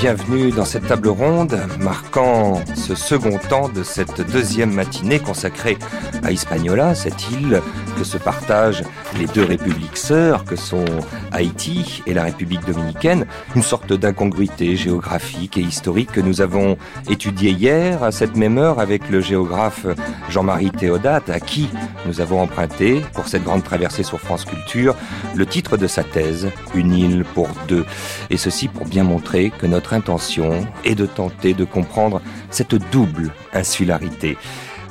[0.00, 5.76] bienvenue dans cette table ronde marquant ce second temps de cette deuxième matinée consacrée
[6.22, 7.60] à Hispaniola, cette île
[8.00, 8.82] que se partagent
[9.18, 10.86] les deux républiques sœurs que sont
[11.32, 16.78] Haïti et la République dominicaine, une sorte d'incongruité géographique et historique que nous avons
[17.10, 19.86] étudiée hier à cette même heure avec le géographe
[20.30, 21.68] Jean-Marie Théodate à qui
[22.06, 24.96] nous avons emprunté pour cette grande traversée sur France Culture
[25.34, 27.84] le titre de sa thèse, Une île pour deux.
[28.30, 33.30] Et ceci pour bien montrer que notre intention est de tenter de comprendre cette double
[33.52, 34.38] insularité.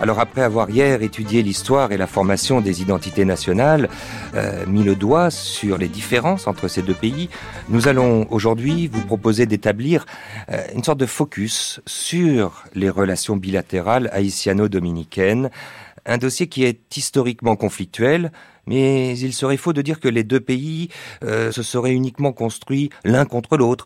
[0.01, 3.89] Alors après avoir hier étudié l'histoire et la formation des identités nationales,
[4.33, 7.29] euh, mis le doigt sur les différences entre ces deux pays,
[7.67, 10.05] nous allons aujourd'hui vous proposer d'établir
[10.51, 15.49] euh, une sorte de focus sur les relations bilatérales haïtiano-dominicaines,
[16.05, 18.31] un dossier qui est historiquement conflictuel,
[18.67, 20.87] mais il serait faux de dire que les deux pays
[21.25, 23.85] euh, se seraient uniquement construits l'un contre l'autre,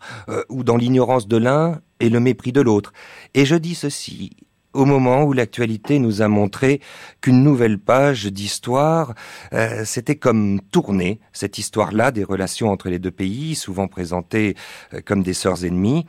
[0.49, 2.93] ou dans l'ignorance de l'un et le mépris de l'autre.
[3.33, 4.29] Et je dis ceci
[4.73, 6.81] au moment où l'actualité nous a montré
[7.21, 9.13] qu'une nouvelle page d'histoire
[9.53, 14.55] euh, s'était comme tournée, cette histoire-là des relations entre les deux pays, souvent présentées
[14.93, 16.05] euh, comme des sœurs ennemies,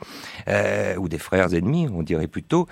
[0.47, 2.67] euh, ou des frères ennemis, on dirait plutôt.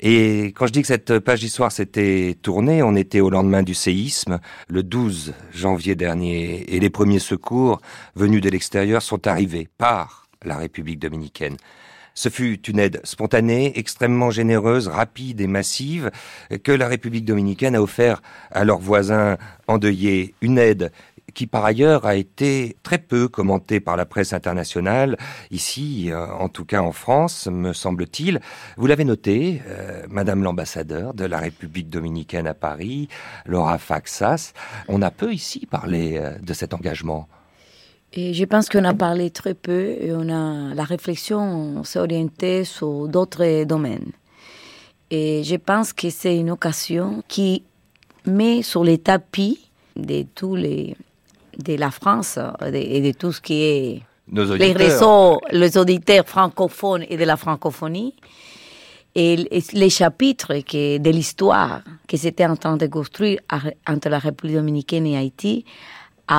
[0.00, 3.74] Et quand je dis que cette page d'histoire s'était tournée, on était au lendemain du
[3.74, 7.80] séisme, le 12 janvier dernier, et les premiers secours
[8.14, 11.56] venus de l'extérieur sont arrivés par la République dominicaine.
[12.14, 16.10] Ce fut une aide spontanée, extrêmement généreuse, rapide et massive
[16.62, 20.34] que la République dominicaine a offert à leurs voisins endeuillés.
[20.40, 20.92] Une aide
[21.34, 25.16] qui par ailleurs a été très peu commentée par la presse internationale,
[25.50, 28.40] ici, euh, en tout cas en France, me semble-t-il.
[28.76, 33.08] Vous l'avez noté, euh, Madame l'ambassadeur de la République dominicaine à Paris,
[33.46, 34.52] Laura Faxas,
[34.88, 37.28] on a peu ici parlé euh, de cet engagement.
[38.14, 42.64] Et je pense qu'on a parlé très peu et on a, la réflexion s'est orientée
[42.64, 44.12] sur d'autres domaines.
[45.10, 47.64] Et je pense que c'est une occasion qui
[48.26, 50.96] met sur les tapis de tous les,
[51.58, 52.38] de la France
[52.72, 58.14] et de, tout ce qui est les réseaux, les auditeurs francophones et de la francophonie,
[59.14, 59.36] et
[59.74, 63.40] les chapitres que, de l'histoire que c'était en train de construire
[63.86, 65.66] entre la République dominicaine et Haïti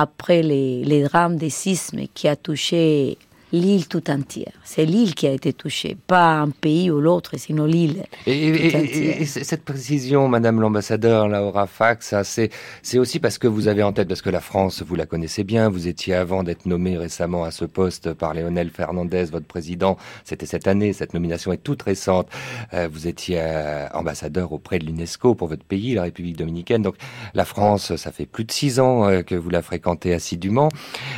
[0.00, 3.16] après les, drames des sismes qui a touché
[3.54, 4.52] l'île tout entière.
[4.64, 8.04] C'est l'île qui a été touchée, pas un pays ou l'autre, sinon l'île.
[8.26, 12.50] Et, cette précision, Madame l'ambassadeur Laura Fax, c'est,
[12.82, 15.44] c'est aussi parce que vous avez en tête, parce que la France, vous la connaissez
[15.44, 19.96] bien, vous étiez avant d'être nommé récemment à ce poste par Léonel Fernandez, votre président,
[20.24, 22.28] c'était cette année, cette nomination est toute récente.
[22.72, 26.82] Euh, vous étiez euh, ambassadeur auprès de l'UNESCO pour votre pays, la République dominicaine.
[26.82, 26.96] Donc
[27.34, 30.68] la France, ça fait plus de six ans euh, que vous la fréquentez assidûment.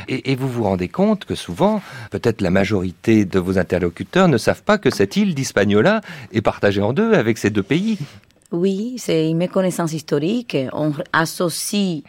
[0.08, 1.80] Et, et vous vous rendez compte que souvent,
[2.10, 6.00] peut-être peut-être la majorité de vos interlocuteurs ne savent pas que cette île d'Hispaniola
[6.32, 7.98] est partagée en deux avec ces deux pays.
[8.50, 10.56] Oui, c'est une méconnaissance historique.
[10.72, 12.02] On associe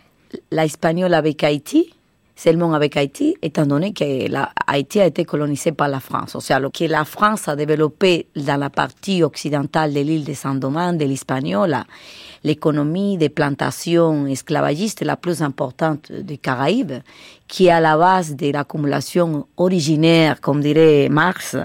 [0.50, 0.66] la
[1.14, 1.94] avec Haïti,
[2.38, 6.38] seulement avec Haïti, étant donné que la, Haïti a été colonisée par la France.
[6.40, 11.06] Sea, que la France a développé dans la partie occidentale de l'île de Saint-Domingue, de
[11.06, 11.86] l'Hispaniola,
[12.44, 17.02] l'économie des plantations esclavagistes la plus importante des Caraïbes,
[17.48, 21.58] qui est à la base de l'accumulation originaire, comme dirait Marx,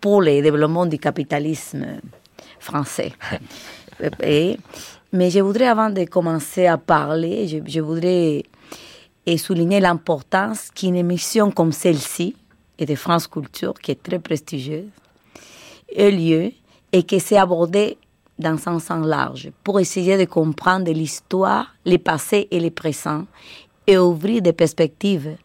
[0.00, 1.84] pour le développement du capitalisme
[2.60, 3.12] français.
[5.12, 8.44] mais je voudrais, avant de commencer à parler, je, voudrais
[9.36, 12.36] souligner l'importance qu'une émission comme celle-ci,
[12.78, 14.90] et de France Culture, qui est très prestigieuse,
[15.94, 16.52] ait lieu
[16.92, 17.98] et que c'est abordé
[18.38, 23.24] dans un sens large pour essayer de comprendre l'histoire, le passé et le présent
[23.86, 25.36] et ouvrir des perspectives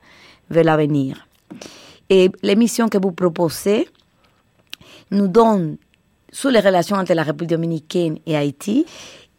[0.49, 1.27] vers l'avenir.
[2.09, 3.87] Et l'émission que vous proposez
[5.11, 5.77] nous donne,
[6.31, 8.85] sur les relations entre la République dominicaine et Haïti,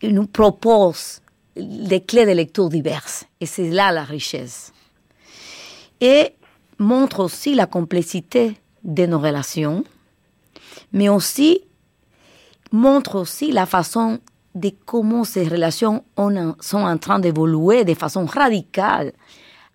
[0.02, 1.21] nous propose
[1.56, 3.25] des clés de lecture diverses.
[3.40, 4.72] Et c'est là la richesse.
[6.00, 6.31] Et
[6.78, 9.84] montre aussi la complexité de nos relations,
[10.93, 11.60] mais aussi
[12.72, 14.19] montre aussi la façon
[14.54, 16.04] de comment ces relations
[16.60, 19.12] sont en train d'évoluer de façon radicale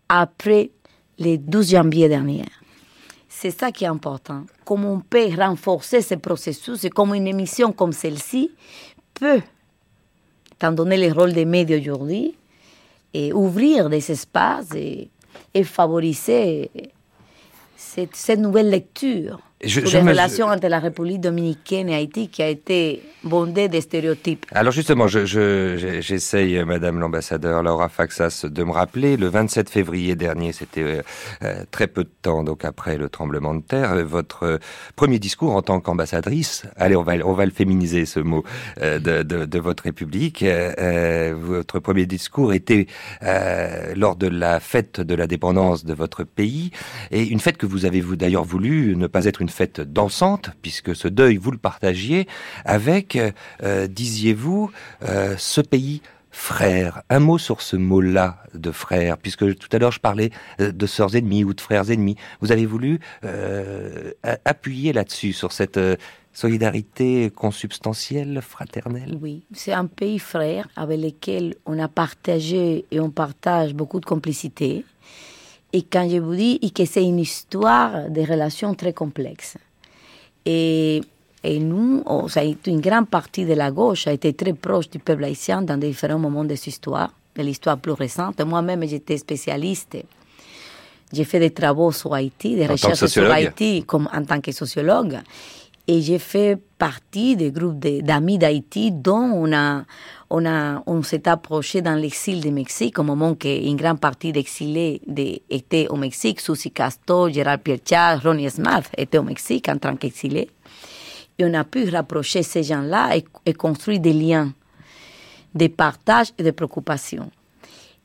[0.10, 0.72] après
[1.18, 2.46] les 12 janvier dernier.
[3.30, 4.46] C'est ça qui est important.
[4.66, 8.52] Comment on peut renforcer ce processus et comment une émission comme celle-ci
[9.14, 9.42] peut,
[10.58, 12.36] étant donné le rôle des médias aujourd'hui,
[13.14, 15.10] et ouvrir des espaces et,
[15.64, 16.70] favoriser
[17.76, 22.48] cette nouvelle lecture je, sur les relations entre la République dominicaine et Haïti qui a
[22.48, 24.46] été bondée de stéréotypes.
[24.52, 30.54] Alors justement, j'essaye, je, Madame l'ambassadeur Laura Faxas, de me rappeler, le 27 février dernier,
[30.54, 31.02] c'était euh,
[31.44, 34.60] euh, très peu de temps, donc après le tremblement de terre, euh, votre
[34.96, 38.44] premier discours en tant qu'ambassadrice, allez, on va, on va le féminiser ce mot,
[38.80, 42.88] de, de, de, votre République, votre premier discours était
[43.96, 46.72] lors de la fête de la dépendance de votre pays,
[47.12, 50.96] et une fête que vous avez d'ailleurs voulu ne pas être une fête dansante, puisque
[50.96, 52.28] ce deuil, vous le partagiez
[52.66, 53.18] avec,
[53.64, 54.72] euh, disiez-vous,
[55.04, 56.02] euh, ce pays
[56.32, 57.02] frère.
[57.10, 60.30] Un mot sur ce mot-là de frère, puisque tout à l'heure je parlais
[60.60, 62.16] euh, de sœurs ennemies ou de frères ennemis.
[62.42, 63.00] Vous avez voulu
[64.46, 65.80] appuyer là-dessus, sur cette
[66.34, 69.18] solidarité consubstantielle, fraternelle?
[69.20, 74.06] Oui, c'est un pays frère avec lequel on a partagé et on partage beaucoup de
[74.06, 74.86] complicité.
[75.78, 79.58] Et quand je vous dis que c'est une histoire de relations très complexes.
[80.44, 81.04] Et,
[81.44, 84.98] et nous, oh, ça une grande partie de la gauche a été très proche du
[84.98, 88.42] peuple haïtien dans différents moments de cette histoire, de l'histoire plus récente.
[88.42, 89.98] Moi-même, j'étais spécialiste.
[91.14, 95.20] J'ai fait des travaux sur Haïti, des recherches sur Haïti comme, en tant que sociologue.
[95.88, 99.84] Et j'ai fait partie des groupes d'amis d'Haïti dont on a,
[100.30, 105.02] on, a, on s'est approché dans l'exil du Mexique au moment qu'une grande partie d'exilés
[105.08, 106.42] de, étaient au Mexique.
[106.42, 110.50] Susi Castor, Gérard Pierchat, Ronnie Smith étaient au Mexique en tant qu'exilés.
[111.40, 113.16] Et on a pu rapprocher ces gens-là
[113.46, 114.52] et, construire des liens
[115.54, 117.32] de partage et de préoccupation.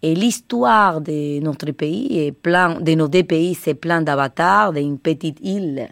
[0.03, 4.99] Et l'histoire de notre pays est plein, de nos deux pays, c'est plein d'avatars d'une
[4.99, 5.89] petite île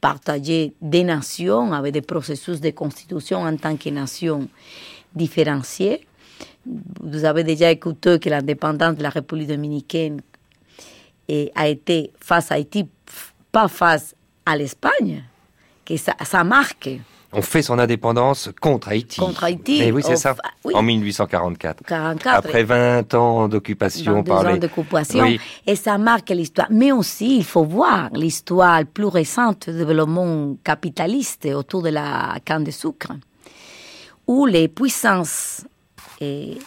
[0.00, 4.48] partagée des nations avec des processus de constitution en tant que nation
[5.14, 6.06] différenciée.
[7.00, 10.20] Vous avez déjà écouté que l'indépendance de la République dominicaine
[11.54, 12.86] a été face à Haïti,
[13.52, 14.14] pas face
[14.44, 15.24] à l'Espagne,
[15.84, 16.90] que ça, ça marque.
[17.32, 19.20] On fait son indépendance contre Haïti.
[19.20, 19.80] Contre Haïti.
[19.80, 20.34] Mais oui, c'est ça.
[20.72, 21.84] En 1844.
[21.84, 22.34] 44.
[22.34, 24.54] Après 20 ans d'occupation par les...
[24.54, 25.26] ans d'occupation.
[25.66, 26.68] Et ça marque l'histoire.
[26.70, 32.64] Mais aussi, il faut voir l'histoire plus récente du développement capitaliste autour de la canne
[32.64, 33.12] de sucre,
[34.28, 35.64] où les puissances
[36.20, 36.58] eh,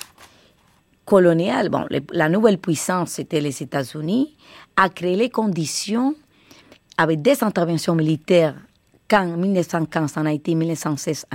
[1.05, 4.35] coloniales, bon, la nouvelle puissance, c'était les États-Unis,
[4.75, 6.15] a créé les conditions
[6.97, 8.55] avec des interventions militaires
[9.13, 11.25] en 1915 en Haïti, 1916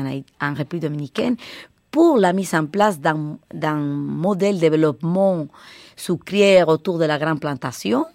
[0.41, 1.37] en, République dominicaine,
[1.91, 5.47] pour la mise en place d'un modèle de développement
[5.95, 8.07] sucrier autour de la grande plantation.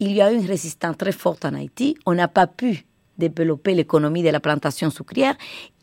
[0.00, 1.96] Il y a eu une résistance très forte en Haïti.
[2.06, 2.84] On n'a pas pu
[3.28, 5.34] développer l'économie de la plantation sucrière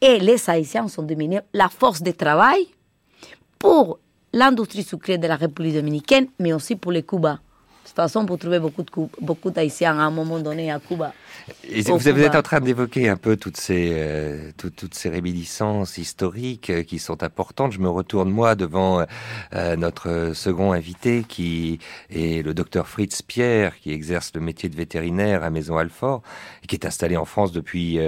[0.01, 2.67] et les Haïtiens sont devenus la force de travail
[3.57, 3.99] pour
[4.33, 7.39] l'industrie sucrière de la République dominicaine, mais aussi pour les Cuba.
[7.83, 8.83] De toute façon, vous trouvez beaucoup
[9.21, 11.13] beaucoup d'Haïtiens à un moment donné à Cuba
[11.69, 16.83] vous, êtes en train d'évoquer un peu toutes ces, euh, toutes ces réminiscences historiques euh,
[16.83, 17.71] qui sont importantes.
[17.71, 19.05] Je me retourne moi devant
[19.53, 21.79] euh, notre second invité qui
[22.09, 26.21] est le docteur Fritz Pierre, qui exerce le métier de vétérinaire à Maison Alfort
[26.63, 27.99] et qui est installé en France depuis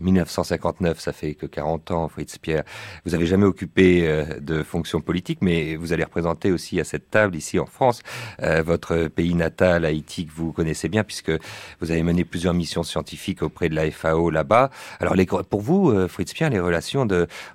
[0.00, 1.00] 1959.
[1.00, 2.64] Ça fait que 40 ans, Fritz Pierre.
[3.04, 7.36] Vous avez jamais occupé de fonction politique, mais vous allez représenter aussi à cette table
[7.36, 8.02] ici en France
[8.38, 8.75] votre
[9.08, 11.32] pays natal, Haïti, que vous connaissez bien, puisque
[11.80, 14.70] vous avez mené plusieurs missions scientifiques auprès de la FAO là-bas.
[15.00, 17.06] Alors, les, pour vous, euh, Fritz Pierre, les relations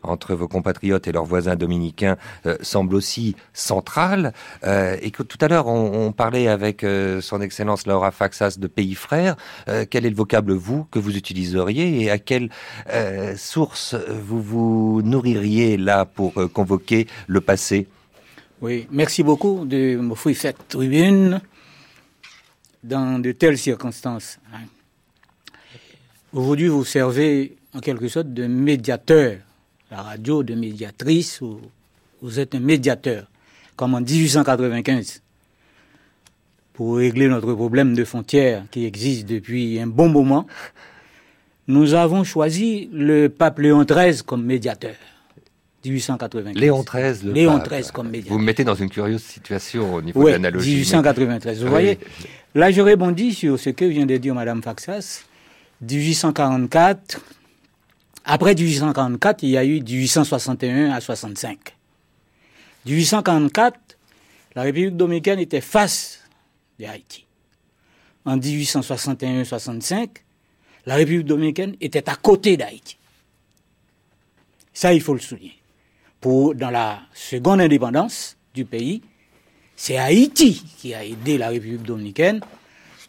[0.03, 4.33] entre vos compatriotes et leurs voisins dominicains euh, semblent aussi centrales.
[4.63, 6.85] Euh, et tout à l'heure, on, parlait avec
[7.21, 9.35] son Excellence Laura Faxas de pays frères.
[9.89, 12.49] quel est le vocable, vous, que vous utiliseriez et à quelle
[13.37, 17.87] source vous vous nourririez là pour convoquer le passé
[18.61, 21.41] oui, merci beaucoup de m'offrir cette tribune
[22.83, 24.37] dans de telles circonstances.
[24.53, 24.59] Hein.
[26.31, 29.37] Aujourd'hui, vous servez en quelque sorte de médiateur.
[29.89, 31.59] La radio de médiatrice, ou
[32.21, 33.27] vous êtes un médiateur,
[33.75, 35.21] comme en 1895,
[36.73, 40.45] pour régler notre problème de frontières qui existe depuis un bon moment.
[41.67, 44.95] Nous avons choisi le pape Léon XIII comme médiateur.
[45.83, 46.55] 1895.
[46.55, 48.33] Léon XIII, le Léon XIII comme médiateur.
[48.33, 50.75] Vous me mettez dans une curieuse situation au niveau de l'analogie.
[50.75, 51.63] 1893.
[51.63, 52.00] Vous voyez,
[52.55, 55.23] là je rebondis sur ce que vient de dire Madame Faxas.
[55.81, 57.19] 1844,
[58.25, 61.57] après 1844, il y a eu 1861 à 65.
[62.85, 63.79] 1844,
[64.55, 66.19] la République dominicaine était face
[66.79, 67.25] de Haïti.
[68.25, 70.09] En 1861-65,
[70.85, 72.97] la République dominicaine était à côté d'Haïti.
[74.73, 75.60] Ça, il faut le souligner.
[76.21, 79.01] Pour, dans la seconde indépendance du pays,
[79.75, 82.39] c'est Haïti qui a aidé la République dominicaine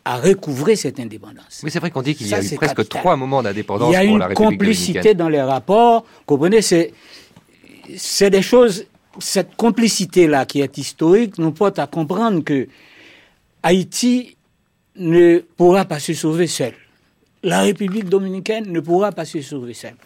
[0.05, 1.61] à recouvrer cette indépendance.
[1.63, 3.99] Oui, c'est vrai qu'on dit qu'il y a eu presque trois moments d'indépendance pour la
[4.01, 6.05] République Il y a une complicité dans les rapports.
[6.27, 6.93] Comprenez, c'est,
[7.97, 8.87] c'est des choses,
[9.19, 12.67] cette complicité-là qui est historique nous porte à comprendre que
[13.63, 14.37] Haïti
[14.97, 16.73] ne pourra pas se sauver seul.
[17.43, 19.97] La République dominicaine ne pourra pas se sauver seule.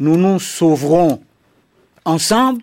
[0.00, 1.20] Nous nous sauverons
[2.04, 2.62] ensemble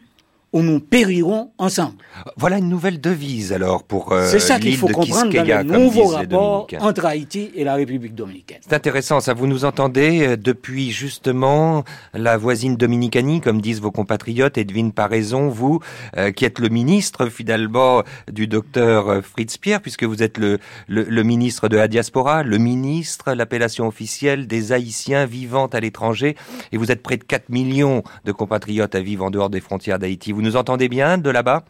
[0.52, 1.96] où nous périrons ensemble.
[2.36, 6.08] Voilà une nouvelle devise alors pour euh, C'est ça qu'il faut comprendre dans le nouveau
[6.08, 8.58] rapport entre Haïti et la République dominicaine.
[8.62, 13.92] C'est intéressant, ça vous nous entendez euh, depuis justement la voisine Dominicanie, comme disent vos
[13.92, 15.80] compatriotes, Edwin Paraison, vous
[16.18, 21.24] euh, qui êtes le ministre finalement du docteur Fritz Pierre, puisque vous êtes le, le,
[21.24, 26.36] ministre de la diaspora, le ministre, l'appellation officielle des Haïtiens vivant à l'étranger,
[26.72, 30.00] et vous êtes près de 4 millions de compatriotes à vivre en dehors des frontières
[30.00, 30.34] d'Haïti.
[30.40, 31.64] Vous nous entendez bien de là-bas?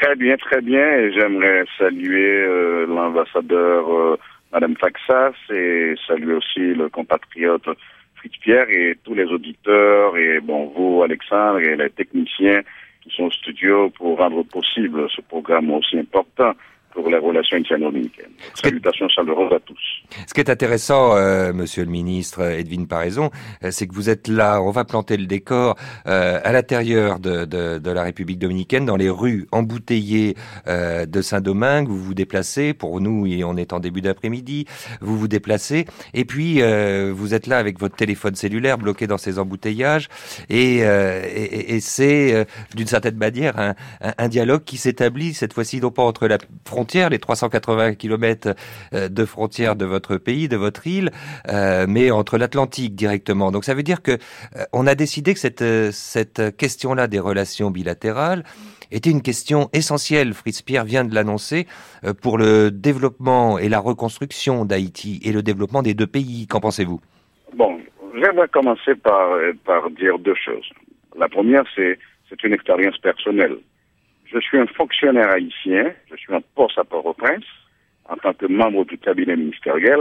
[0.00, 0.88] Très bien, très bien.
[0.98, 4.16] Et j'aimerais saluer euh, l'ambassadeur euh,
[4.52, 7.68] Madame Faxas et saluer aussi le compatriote
[8.14, 12.60] Fritz Pierre et tous les auditeurs et bon vous Alexandre et les techniciens
[13.02, 16.52] qui sont au studio pour rendre possible ce programme aussi important
[16.96, 18.32] pour les relations interno-dominicaines.
[18.54, 19.78] Salutations chaleureuses à tous.
[20.26, 23.30] Ce qui est intéressant, euh, Monsieur le ministre Edwin Paraison,
[23.62, 25.76] euh, c'est que vous êtes là, on va planter le décor
[26.06, 30.36] euh, à l'intérieur de, de, de, la République dominicaine, dans les rues embouteillées
[30.68, 31.86] euh, de Saint-Domingue.
[31.86, 34.64] Vous vous déplacez, pour nous, et on est en début d'après-midi,
[35.02, 35.84] vous vous déplacez,
[36.14, 40.08] et puis euh, vous êtes là avec votre téléphone cellulaire bloqué dans ces embouteillages,
[40.48, 45.80] et, et, et c'est d'une certaine manière un, un, un dialogue qui s'établit cette fois-ci
[45.80, 48.54] non pas entre la frontière les 380 km
[48.94, 51.10] euh, de frontières de votre pays, de votre île,
[51.48, 53.50] euh, mais entre l'Atlantique directement.
[53.50, 57.70] Donc ça veut dire que euh, on a décidé que cette, cette question-là des relations
[57.70, 58.44] bilatérales
[58.92, 61.66] était une question essentielle, Fritz Pierre vient de l'annoncer,
[62.22, 66.46] pour le développement et la reconstruction d'Haïti et le développement des deux pays.
[66.46, 67.00] Qu'en pensez-vous?
[67.56, 67.80] Bon,
[68.14, 70.70] j'aimerais commencer par, par dire deux choses.
[71.18, 71.98] La première, c'est
[72.44, 73.56] une expérience personnelle.
[74.36, 77.46] Je suis un fonctionnaire haïtien, je suis en poste à Port-au-Prince,
[78.06, 80.00] en tant que membre du cabinet ministériel,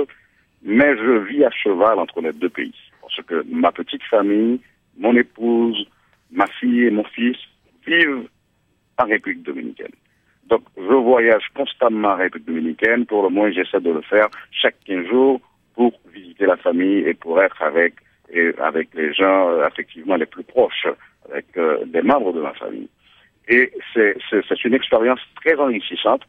[0.61, 2.75] mais je vis à cheval entre les deux pays.
[2.99, 4.59] Parce que ma petite famille,
[4.97, 5.87] mon épouse,
[6.31, 7.37] ma fille et mon fils
[7.87, 8.27] vivent
[8.97, 9.95] en République dominicaine.
[10.47, 13.05] Donc, je voyage constamment en République dominicaine.
[13.05, 15.39] Pour le moins, j'essaie de le faire chaque 15 jours
[15.75, 17.93] pour visiter la famille et pour être avec,
[18.33, 20.87] et avec les gens, euh, effectivement, les plus proches,
[21.31, 22.89] avec euh, des membres de ma famille.
[23.47, 26.21] Et c'est une expérience très enrichissante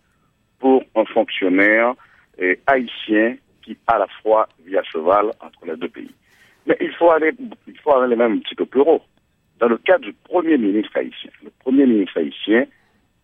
[0.58, 1.94] pour un fonctionnaire
[2.38, 6.14] eh, haïtien qui, à la fois, vit à cheval entre les deux pays.
[6.66, 7.32] Mais il faut aller,
[7.66, 9.02] il faut aller même un petit peu plus haut.
[9.58, 12.66] Dans le cas du premier ministre haïtien, le premier ministre haïtien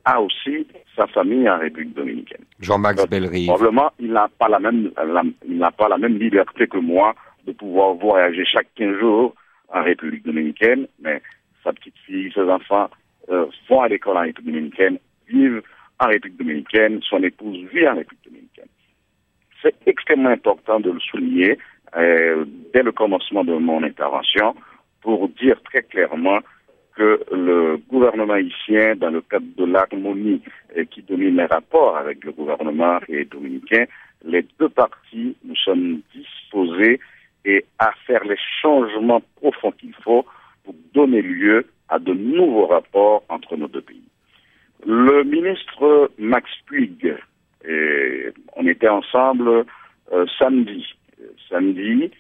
[0.05, 2.45] a aussi sa famille en République dominicaine.
[2.61, 3.47] Jean-Max Bellery.
[3.47, 4.91] Probablement, il n'a pas la même,
[5.47, 7.15] il n'a pas la même liberté que moi
[7.47, 9.35] de pouvoir voyager chaque 15 jours
[9.69, 11.23] en République dominicaine, mais
[11.63, 12.89] sa petite fille, ses enfants
[13.31, 14.99] euh, vont à l'école en République dominicaine,
[15.29, 15.63] vivent
[15.99, 18.69] en République dominicaine, son épouse vit en République dominicaine.
[19.63, 21.59] C'est extrêmement important de le souligner
[21.97, 24.55] euh, dès le commencement de mon intervention
[25.03, 26.41] pour dire très clairement
[26.97, 30.43] que le gouvernement haïtien, dans le cadre de l'harmonie
[30.77, 33.85] euh, qui domine les rapports avec le gouvernement et dominicain,
[34.25, 37.01] les deux parties, nous sommes disposés
[37.45, 40.25] et à faire les changements profonds qu'il faut
[40.65, 44.09] pour donner lieu à de nouveaux rapports entre nos deux pays.
[44.87, 47.15] Le ministre Max Puig,
[48.57, 49.65] on était ensemble
[50.13, 50.85] euh, samedi,
[51.49, 52.11] samedi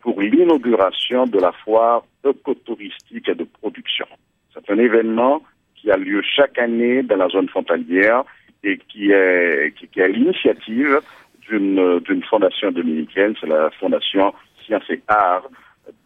[0.00, 4.06] pour l'inauguration de la foire écotouristique et de production.
[4.52, 5.42] C'est un événement
[5.74, 8.24] qui a lieu chaque année dans la zone frontalière
[8.62, 11.00] et qui est, qui, qui est l'initiative
[11.48, 14.32] d'une fondation dominicaine, c'est la fondation
[14.64, 15.48] Sciences et Arts,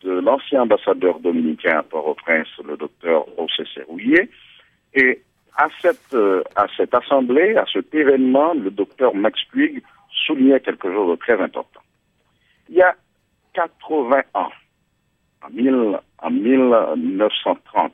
[0.02, 4.28] de l'ancien ambassadeur dominicain à Port-au-Prince, le docteur José Serrouillet.
[4.94, 5.22] Et
[5.56, 9.82] à cette, euh, à cette assemblée, à cet événement, le docteur Max Puig
[10.26, 11.80] soulignait quelque chose de très important.
[12.68, 12.94] Il y a
[13.54, 14.50] 80 ans,
[15.42, 15.48] en,
[16.18, 17.92] en 1930,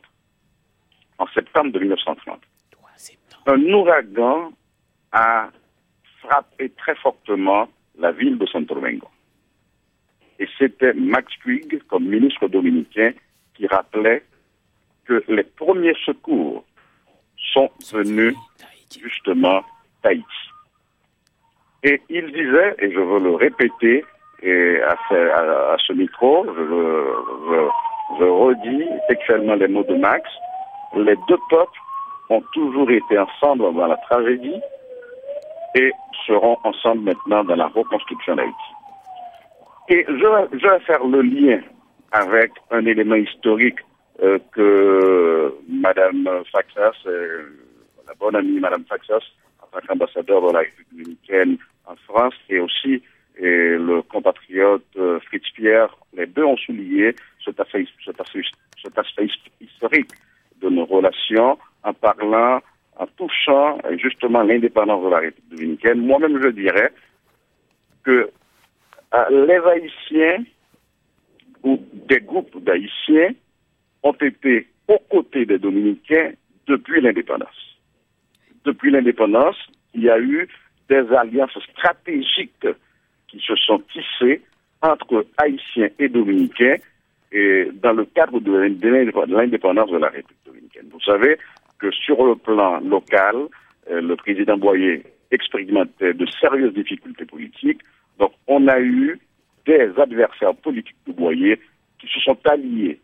[1.19, 2.41] en septembre de 1930,
[3.47, 4.53] un ouragan
[5.13, 5.51] a
[6.21, 7.69] frappé très fortement
[7.99, 9.09] la ville de Santo Domingo.
[10.43, 13.13] Et c'était Max Puig, comme ministre dominicain,
[13.55, 14.25] qui rappelait
[15.05, 16.65] que les premiers secours
[17.55, 18.35] sont venus
[19.01, 19.63] justement
[20.03, 20.25] d'Haïti.
[21.85, 24.05] Et il disait, et je veux le répéter
[24.43, 24.97] et à,
[25.87, 30.29] ce, micro, je, redis textuellement les mots de Max,
[30.97, 31.79] les deux peuples
[32.31, 34.61] ont toujours été ensemble dans la tragédie
[35.77, 35.93] et
[36.27, 38.82] seront ensemble maintenant dans la reconstruction d'Haïti.
[39.89, 41.61] Et je, je, vais faire le lien
[42.13, 43.81] avec un élément historique
[44.23, 47.43] euh, que Madame Faxas, euh,
[48.07, 49.25] la bonne amie Madame Faxas,
[49.61, 53.03] en tant qu'ambassadeur de la République dominicaine en France, et aussi
[53.39, 58.43] et le compatriote euh, Fritz Pierre, les deux ont souligné cet aspect, cet aspect,
[58.83, 59.29] cet aspect
[59.61, 60.11] historique
[60.61, 62.61] de nos relations en parlant,
[62.97, 66.07] en touchant justement l'indépendance de la République dominicaine.
[66.07, 66.93] Moi-même, je dirais
[68.05, 68.31] que
[69.31, 70.45] les Haïtiens
[71.63, 71.79] ou
[72.09, 73.31] des groupes d'Haïtiens
[74.03, 76.33] ont été aux côtés des Dominicains
[76.67, 77.79] depuis l'indépendance.
[78.65, 79.57] Depuis l'indépendance,
[79.95, 80.49] il y a eu
[80.89, 82.67] des alliances stratégiques
[83.29, 84.43] qui se sont tissées
[84.83, 86.77] entre Haïtiens et Dominicains
[87.31, 90.89] et dans le cadre de l'indépendance de la République dominicaine.
[90.93, 91.39] Vous savez
[91.79, 93.37] que sur le plan local,
[93.91, 97.81] euh, le président Boyer expérimentait de sérieuses difficultés politiques.
[98.19, 99.19] Donc on a eu
[99.67, 101.61] des adversaires politiques Boyer
[101.99, 103.01] qui se sont alliés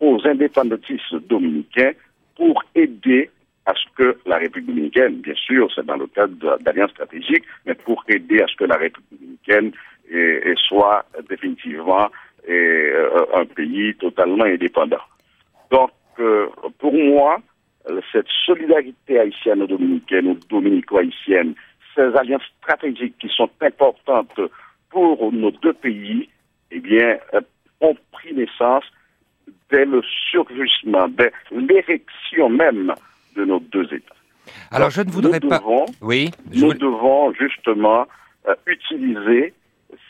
[0.00, 1.92] aux indépendantistes dominicains
[2.36, 3.30] pour aider
[3.66, 7.74] à ce que la République dominicaine, bien sûr, c'est dans le cadre d'alliances stratégiques, mais
[7.74, 9.72] pour aider à ce que la République dominicaine
[10.68, 12.10] soit définitivement
[12.48, 15.00] euh, un pays totalement indépendant.
[15.70, 16.46] Donc, euh,
[16.78, 17.38] pour moi,
[18.12, 21.54] cette solidarité haïtienne-dominicaine ou dominico-haïtienne,
[21.94, 24.40] ces alliances stratégiques qui sont importantes
[24.90, 26.28] pour nos deux pays,
[26.70, 27.40] eh bien, euh,
[27.80, 28.84] ont pris naissance
[29.70, 32.94] dès le surgissement, dès l'érection même
[33.36, 34.14] de nos deux États.
[34.70, 35.60] Alors, je ne voudrais pas.
[36.00, 36.30] oui.
[36.52, 38.06] Nous devons justement
[38.66, 39.54] utiliser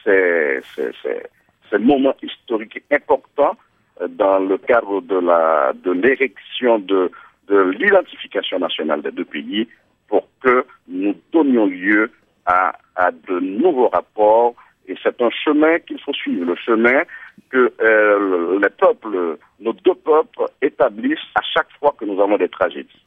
[0.02, 1.22] ces, ces, ces,
[1.68, 3.56] c'est un moment historique important
[4.00, 7.10] euh, dans le cadre de la de l'érection de,
[7.48, 9.68] de l'identification nationale des deux pays
[10.14, 12.08] pour que nous donnions lieu
[12.46, 14.54] à, à de nouveaux rapports
[14.86, 17.02] et c'est un chemin qu'il faut suivre, le chemin
[17.50, 22.48] que euh, les peuples, nos deux peuples établissent à chaque fois que nous avons des
[22.48, 23.04] tragédies.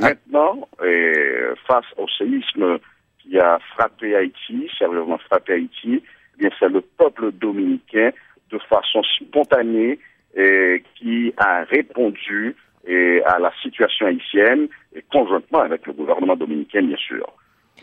[0.00, 0.08] Ah.
[0.08, 1.12] Maintenant, et
[1.66, 2.78] face au séisme
[3.18, 6.02] qui a frappé Haïti, sérieusement frappé Haïti,
[6.38, 8.12] bien c'est le peuple dominicain
[8.50, 9.98] de façon spontanée
[10.34, 16.82] et qui a répondu et à la situation haïtienne et conjointement avec le gouvernement dominicain
[16.82, 17.26] bien sûr.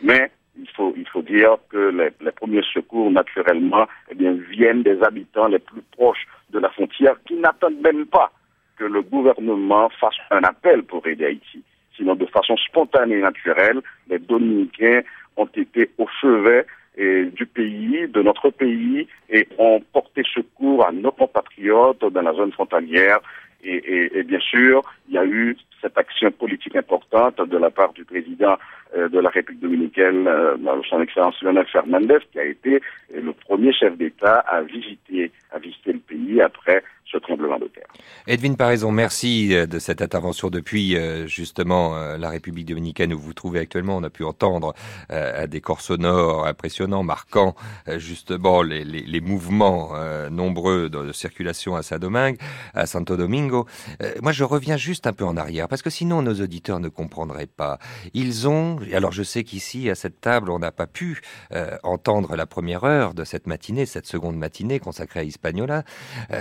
[0.01, 1.89] Mais il faut il faut dire que
[2.21, 7.15] les, premiers secours naturellement eh bien viennent des habitants les plus proches de la frontière
[7.27, 8.31] qui n'attendent même pas
[8.77, 11.63] que le gouvernement fasse un appel pour aider Haïti.
[11.95, 15.01] Sinon, de façon spontanée et naturelle, les Dominicains
[15.37, 20.91] ont été au chevet et du pays, de notre pays, et ont porté secours à
[20.91, 23.19] nos compatriotes dans la zone frontalière.
[23.63, 27.69] Et, et, et, bien sûr, il y a eu cette action politique importante de la
[27.69, 28.57] part du président
[28.95, 30.55] euh, de la République dominicaine, euh,
[30.89, 32.81] son Excellence Lionel Fernandez, qui a été
[33.13, 37.87] le premier chef d'État à visiter, à visiter le pays après ce tremblement de terre.
[38.27, 43.19] Edwin Paraison, merci euh, de cette intervention depuis euh, justement euh, la République dominicaine où
[43.19, 43.97] vous vous trouvez actuellement.
[43.97, 44.73] On a pu entendre
[45.11, 47.55] euh, des corps sonores impressionnants, marquant
[47.97, 49.91] justement les, les, les mouvements
[50.29, 52.37] nombreux de, circulation à Saint-Domingue,
[52.73, 53.52] à Santo Domingo.
[54.21, 57.47] Moi, je reviens juste un peu en arrière parce que sinon nos auditeurs ne comprendraient
[57.47, 57.79] pas.
[58.13, 61.21] Ils ont, alors je sais qu'ici à cette table, on n'a pas pu
[61.83, 65.83] entendre la première heure de cette matinée, cette seconde matinée consacrée à Hispaniola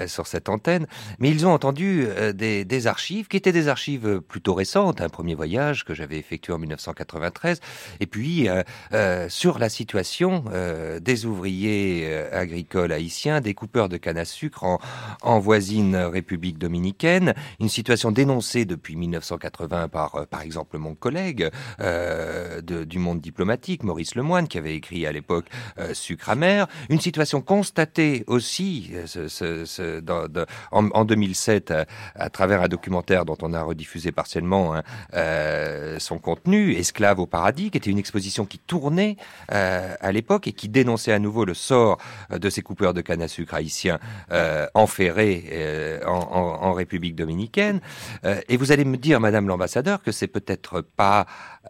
[0.07, 0.87] sur cette antenne
[1.19, 5.35] mais ils ont entendu euh, des, archives qui étaient des archives plutôt récentes, un premier
[5.35, 7.61] voyage que j'avais effectué en 1993,
[8.01, 13.89] et puis euh, euh, sur la situation euh, des ouvriers euh, agricoles haïtiens, des coupeurs
[13.89, 14.79] de canne à sucre en,
[15.23, 22.85] en voisine République dominicaine, une situation dénoncée depuis 1980 par, par exemple, mon collègue de,
[22.85, 25.47] du monde diplomatique, Maurice Lemoine, qui avait écrit à l'époque
[25.93, 31.73] Sucre amer, une situation constatée aussi de, en, en 2007
[32.15, 34.83] à, travers un documentaire dont on a rediffusé partiellement hein,
[35.15, 39.17] euh, son contenu, Esclave au paradis, qui était une exposition qui tournait
[39.53, 41.99] euh, à l'époque et qui dénonçait à nouveau le sort
[42.31, 43.99] de ces coupeurs de canne à sucre haïtiens
[44.31, 47.79] euh, enferrés euh, en, en, en, République dominicaine.
[48.25, 51.21] Euh, et vous allez me dire, Madame l'ambassadeur, que c'est peut-être pas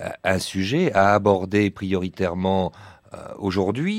[0.00, 2.72] euh, un sujet à aborder prioritairement
[3.14, 3.98] Euh, aujourd'hui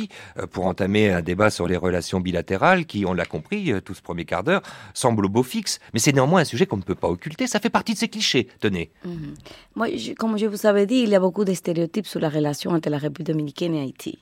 [0.54, 4.26] pour entamer un débat sur les relations bilatérales qui, on l'a compris, tout ce premier
[4.26, 4.64] quart d'heure,
[5.04, 5.74] semble au beau fixe.
[5.92, 7.46] Mais c'est néanmoins un sujet qu'on ne peut pas occulter.
[7.54, 8.46] Ça fait partie de ces clichés.
[8.64, 8.88] Tenez.
[9.06, 9.34] Mm -hmm.
[9.78, 9.88] Moi,
[10.20, 12.90] comme je vous avais dit, il y a beaucoup de stéréotypes sur la relation entre
[12.96, 14.14] la République dominicaine et Haïti.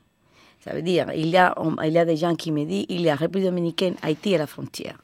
[0.64, 1.56] Ça veut dire, il y a,
[1.88, 4.38] il y a des gens qui me disent, il y a République dominicaine, Haïti et
[4.38, 4.98] la frontière.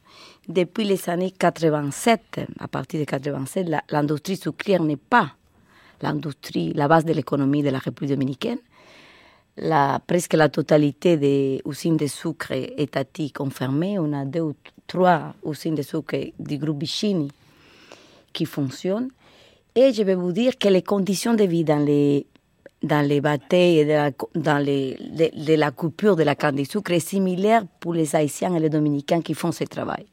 [0.47, 5.31] Depuis les années 87, à partir de 87, l'industrie sucrière n'est pas
[6.01, 8.59] l'industrie, la base de l'économie de la République dominicaine
[10.05, 13.97] presque la totalité des usines de sucre étatiques ont fermé.
[13.99, 14.55] On a deux ou
[14.85, 17.31] trois usines de sucre du groupe Bichini
[18.33, 19.09] qui fonctionnent.
[19.75, 22.25] Et je vais vous dire que les conditions de vie dans les,
[22.83, 24.97] dans les batailles et dans les,
[25.57, 29.21] la coupure de la canne de sucre est similaire pour les Haïtiens et les Dominicains
[29.21, 30.05] qui font ce travail.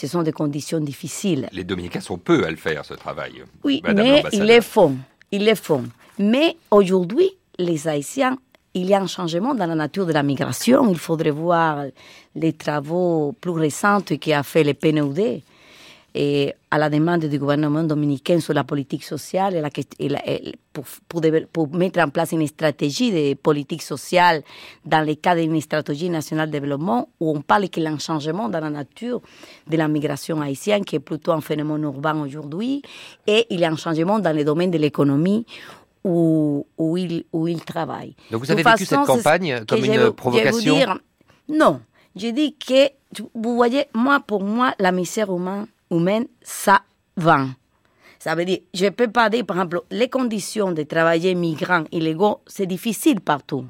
[0.00, 1.46] Ce sont des conditions difficiles.
[1.52, 3.44] Les Dominicains sont peu à le faire, ce travail.
[3.64, 4.96] Oui, mais ils les font.
[5.30, 5.84] Ils les font.
[6.18, 8.38] Mais aujourd'hui, les Haïtiens
[8.72, 10.88] il y a un changement dans la nature de la migration.
[10.88, 11.84] Il faudrait voir
[12.34, 15.42] les travaux plus récents qu'a fait le PNUD
[16.14, 20.84] et à la demande du gouvernement dominicain sur la politique sociale et, la, et pour,
[21.08, 21.20] pour,
[21.52, 24.42] pour, mettre en place une stratégie de politique sociale
[24.84, 27.98] dans le cadre d'une stratégie nationale de développement où on parle qu'il y a un
[27.98, 29.20] changement dans la nature
[29.68, 32.82] de la migration haïtienne qui est plutôt un phénomène urbain aujourd'hui
[33.26, 35.46] et il y a un changement dans le domaine de l'économie
[36.04, 38.14] où, où, il, où il travaille.
[38.30, 40.98] Donc vous avez vécu cette campagne comme une provocation dire,
[41.48, 41.80] Non,
[42.16, 42.88] je dis que,
[43.34, 46.82] vous voyez, moi, pour moi, la misère humaine, humaine ça
[47.16, 47.46] va.
[48.18, 51.84] Ça veut dire, je ne peux pas dire, par exemple, les conditions de travailler migrants
[51.90, 53.64] illégaux, c'est difficile partout.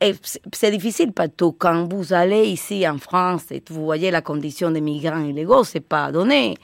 [0.00, 0.14] Eh,
[0.52, 1.52] c'est difficile partout.
[1.52, 5.80] Quand vous allez ici en France et vous voyez la condition des migrants illégaux, c'est
[5.80, 6.56] pas donné.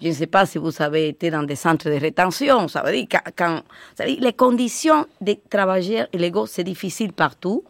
[0.00, 2.68] Je ne sais pas si vous avez été dans des centres de rétention.
[2.68, 3.62] Ça veut dire quand,
[3.98, 7.64] les conditions des travailleurs illégaux, c'est difficile partout.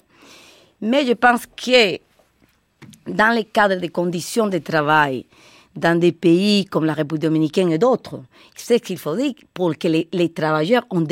[0.80, 1.98] Mais je pense que
[3.06, 5.24] dans le cadre des conditions de travail,
[5.76, 8.20] dans des pays comme la République dominicaine et d'autres,
[8.54, 11.04] c'est ce qu'il faut dire pour que les, travailleurs ont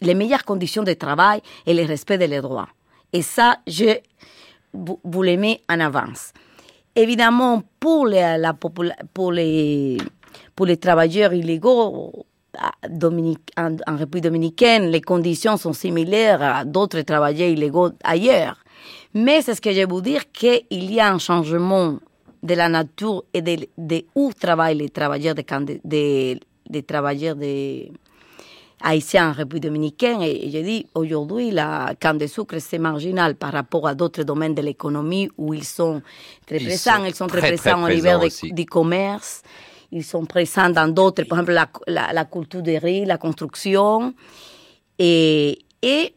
[0.00, 2.68] les meilleures conditions de travail et le respect des droits.
[3.12, 3.98] Et ça, je
[4.72, 6.32] vous les mets en avance.
[6.94, 8.36] Évidemment, pour les
[10.80, 12.26] travailleurs illégaux,
[13.56, 18.58] en, en, République dominicaine, les conditions sont similaires à d'autres travailleurs illégaux ailleurs.
[19.14, 21.98] Mais c'est ce que je veux dire qu'il y a un changement
[22.42, 25.44] de la nature et de, de où travaillent les travailleurs de,
[25.84, 27.88] de, de travailleurs de
[28.82, 30.22] haïtiens en République dominicaine.
[30.22, 34.54] Et, je dis, aujourd'hui, la canne de sucre, c'est marginal par rapport à d'autres domaines
[34.54, 36.02] de l'économie où ils sont
[36.46, 37.04] très présents.
[37.04, 39.42] ils sont très, présents au niveau du commerce.
[39.92, 44.14] Ils sont présents dans d'autres, par exemple, la, la, la, culture des riz, la construction.
[44.98, 46.14] Et, et,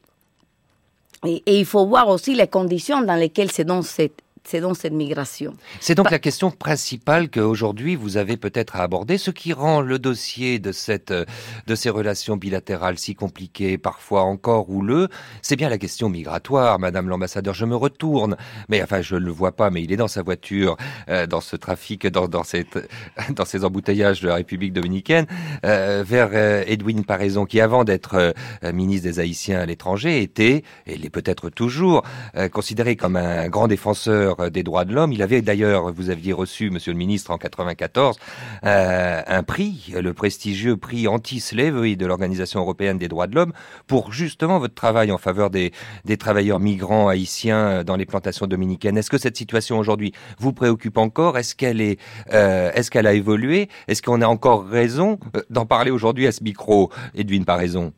[1.25, 4.93] et, il faut voir aussi les conditions dans lesquelles c'est dans cette c'est donc cette
[4.93, 5.55] migration.
[5.79, 9.99] C'est donc la question principale qu'aujourd'hui vous avez peut-être à aborder, ce qui rend le
[9.99, 11.25] dossier de cette euh,
[11.65, 15.07] de ces relations bilatérales si compliquées, parfois encore houleux.
[15.41, 17.53] C'est bien la question migratoire, Madame l'ambassadeur.
[17.53, 18.35] Je me retourne,
[18.67, 20.75] mais enfin je ne le vois pas, mais il est dans sa voiture,
[21.07, 22.77] euh, dans ce trafic, dans dans cette
[23.29, 25.25] dans ces embouteillages de la République dominicaine,
[25.65, 26.33] euh, vers
[26.67, 28.33] Edwin Paraison, qui avant d'être
[28.73, 32.03] ministre des Haïtiens à l'étranger était, et l'est peut-être toujours,
[32.51, 35.11] considéré comme un grand défenseur euh, des droits de l'homme.
[35.11, 38.17] Il avait d'ailleurs, vous aviez reçu, Monsieur le Ministre, en 94,
[38.65, 43.53] euh, un prix, le prestigieux prix anti-slavery de l'Organisation européenne des droits de l'homme,
[43.87, 45.71] pour justement votre travail en faveur des,
[46.05, 48.97] des travailleurs migrants haïtiens dans les plantations dominicaines.
[48.97, 51.37] Est-ce que cette situation aujourd'hui vous préoccupe encore?
[51.37, 51.99] Est-ce qu'elle est,
[52.33, 53.67] euh, est-ce a évolué?
[53.87, 55.19] Est-ce qu'on a encore raison
[55.49, 57.93] d'en parler aujourd'hui à ce micro, Edwin Paraison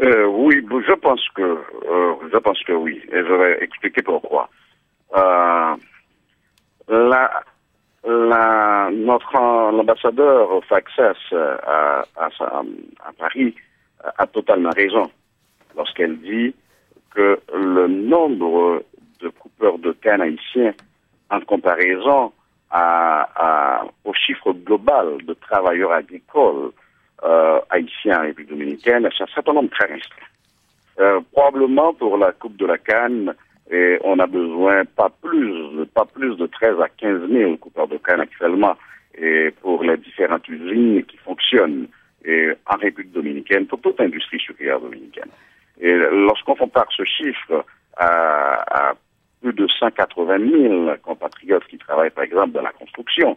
[0.00, 4.48] euh, oui, je pense que euh, je pense que oui, et je vais expliquer pourquoi.
[5.16, 5.76] Euh,
[6.88, 7.42] la,
[8.04, 13.54] la, notre ambassadeur Faxas à, à, à, Paris
[14.18, 15.10] a totalement raison
[15.76, 16.54] lorsqu'elle dit
[17.14, 18.82] que le nombre
[19.20, 20.74] de coupeurs de canne haïtiens
[21.30, 22.32] en comparaison
[24.04, 26.70] au chiffre global de travailleurs agricoles
[27.24, 30.26] euh, haïtiens en République dominicaine, c'est un certain nombre très restreint.
[31.00, 33.34] Euh, probablement pour la coupe de la canne,
[33.70, 37.98] et on a besoin pas plus, pas plus de 13 à 15 000 coupeurs de
[37.98, 38.76] canne actuellement
[39.16, 41.88] et pour les différentes usines qui fonctionnent
[42.24, 45.30] et en République dominicaine, pour toute industrie sucrière dominicaine.
[45.80, 47.64] Et lorsqu'on compare ce chiffre
[47.96, 48.94] à,
[49.40, 53.36] plus de 180 000 compatriotes qui travaillent par exemple dans la construction,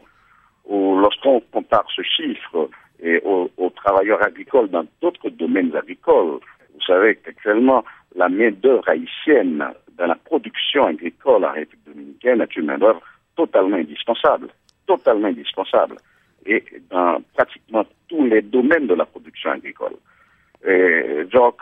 [0.65, 2.70] ou lorsqu'on compare ce chiffre
[3.02, 6.39] et aux, aux travailleurs agricoles dans d'autres domaines agricoles,
[6.74, 7.84] vous savez qu'actuellement,
[8.15, 9.63] la main-d'œuvre haïtienne
[10.02, 13.02] dans la production agricole en République dominicaine est une main-d'œuvre
[13.36, 14.48] totalement indispensable,
[14.88, 15.98] totalement indispensable,
[16.44, 19.96] et dans pratiquement tous les domaines de la production agricole.
[21.32, 21.62] Donc,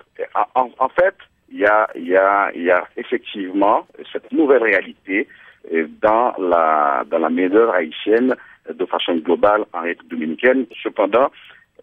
[0.56, 1.16] en, fait,
[1.52, 5.28] il y a, y, a, y a effectivement cette nouvelle réalité
[6.02, 8.36] dans la, dans la main-d'œuvre haïtienne
[8.74, 10.66] de façon globale en République dominicaine.
[10.82, 11.30] Cependant,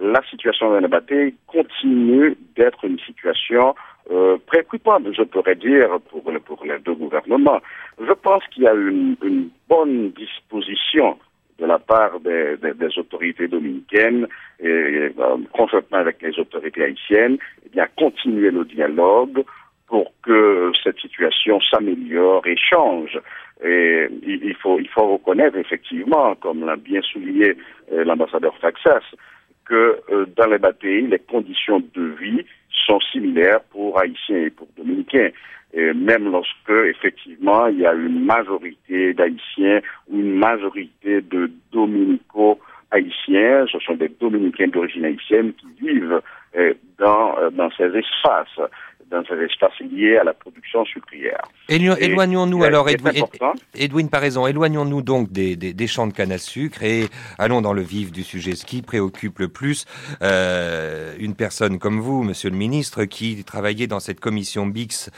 [0.00, 3.74] la situation de Nabaté continue d'être une situation
[4.10, 7.60] euh, préoccupante, je pourrais dire, pour, pour les deux gouvernements.
[7.98, 11.18] Je pense qu'il y a une, une bonne disposition
[11.58, 14.26] de la part des, des, des autorités dominicaines,
[14.60, 15.10] et, euh,
[15.52, 19.42] conjointement avec les autorités haïtiennes, eh bien, continuer le dialogue
[19.88, 23.18] pour que cette situation s'améliore et change.
[23.64, 27.56] Et il, faut, il faut reconnaître effectivement, comme l'a bien souligné
[27.92, 29.04] euh, l'ambassadeur Faxas,
[30.36, 32.44] dans les bâtiments, les conditions de vie
[32.86, 35.30] sont similaires pour Haïtiens et pour Dominicains.
[35.74, 43.78] Même lorsque, effectivement, il y a une majorité d'Haïtiens ou une majorité de Dominico-Haïtiens, ce
[43.80, 46.22] sont des Dominicains d'origine haïtienne qui vivent
[46.56, 48.58] euh, dans, euh, dans ces espaces
[49.10, 51.42] dans ces espaces liés à la production sucrière.
[51.68, 53.24] Éloignons-nous alors, Edwin,
[53.74, 57.60] Edwin par raison, éloignons-nous donc des, des, des, champs de canne à sucre et allons
[57.60, 58.54] dans le vif du sujet.
[58.54, 59.84] Ce qui préoccupe le plus
[60.22, 65.10] euh, une personne comme vous, Monsieur le Ministre, qui travaillait dans cette commission mix,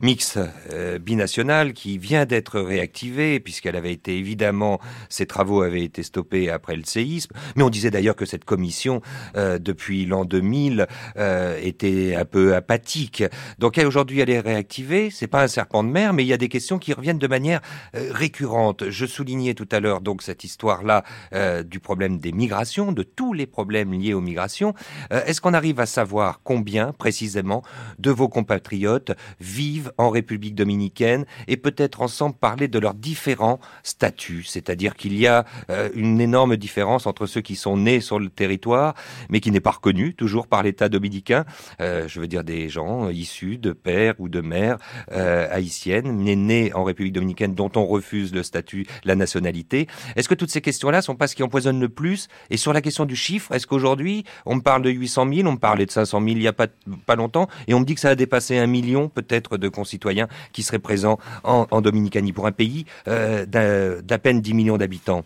[0.00, 0.38] mix
[0.72, 6.50] euh, binationale qui vient d'être réactivée puisqu'elle avait été évidemment, ses travaux avaient été stoppés
[6.50, 7.34] après le séisme.
[7.56, 9.02] Mais on disait d'ailleurs que cette commission,
[9.36, 10.86] euh, depuis l'an 2000,
[11.16, 13.24] euh, était un peu apathique.
[13.58, 15.10] Donc elle aujourd'hui elle est réactivée.
[15.10, 17.26] C'est pas un serpent de mer, mais il y a des questions qui reviennent de
[17.26, 17.60] manière
[17.94, 18.88] euh, récurrente.
[18.88, 23.32] Je soulignais tout à l'heure donc cette histoire-là euh, du problème des migrations, de tous
[23.32, 24.74] les problèmes liés aux migrations.
[25.12, 27.62] Euh, Est-ce qu'on arrive à savoir combien précisément
[27.98, 34.44] de vos compatriotes vivent en République dominicaine et peut-être ensemble parler de leurs différents statuts,
[34.44, 38.28] c'est-à-dire qu'il y a euh, une énorme différence entre ceux qui sont nés sur le
[38.28, 38.94] territoire
[39.28, 41.44] mais qui n'est pas reconnu toujours par l'État dominicain.
[41.80, 44.78] Euh, je veux dire des gens issus de pères ou de mères
[45.12, 45.48] euh,
[45.80, 49.86] haïtiennes, nés en République dominicaine, dont on refuse le statut, la nationalité.
[50.16, 52.28] Est-ce que toutes ces questions-là sont pas ce qui empoisonne le plus?
[52.50, 55.52] Et sur la question du chiffre, est-ce qu'aujourd'hui, on me parle de 800 000, on
[55.52, 56.66] me parlait de 500 000 il y a pas,
[57.06, 60.28] pas longtemps, et on me dit que ça a dépassé un million peut-être de concitoyens
[60.52, 65.24] qui seraient présents en, Dominicanie pour un pays euh, d'à peine 10 millions d'habitants?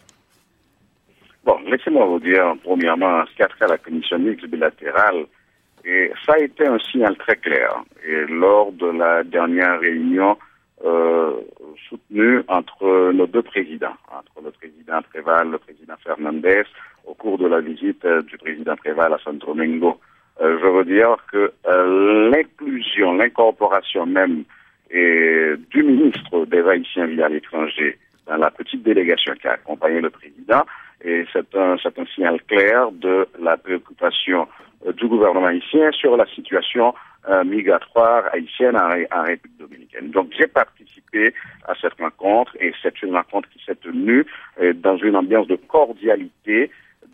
[1.45, 5.27] Bon, laissez-moi vous dire, premièrement, ce qu'a fait la commission mixte bilatérale,
[5.85, 7.83] et ça a été un signal très clair.
[8.07, 10.37] Et lors de la dernière réunion
[10.85, 11.33] euh,
[11.89, 16.65] soutenue entre nos deux présidents, entre le président Préval le président Fernandez,
[17.07, 19.99] au cours de la visite euh, du président Préval à Santo Domingo,
[20.41, 24.45] euh, je veux dire que euh, l'inclusion, l'incorporation même
[24.91, 30.63] du ministre des Haïtiens via l'étranger dans la petite délégation qui a accompagné le président,
[31.03, 34.49] et c'est un, c'est un signal clair de la préoccupation
[34.87, 36.95] euh, du gouvernement haïtien sur la situation
[37.29, 40.11] euh, migratoire haïtienne en, République dominicaine.
[40.11, 41.35] Donc j'ai participé
[41.67, 44.27] à cette rencontre et c'est une rencontre qui s'est tenue
[44.61, 46.71] euh, dans une ambiance de cordialité,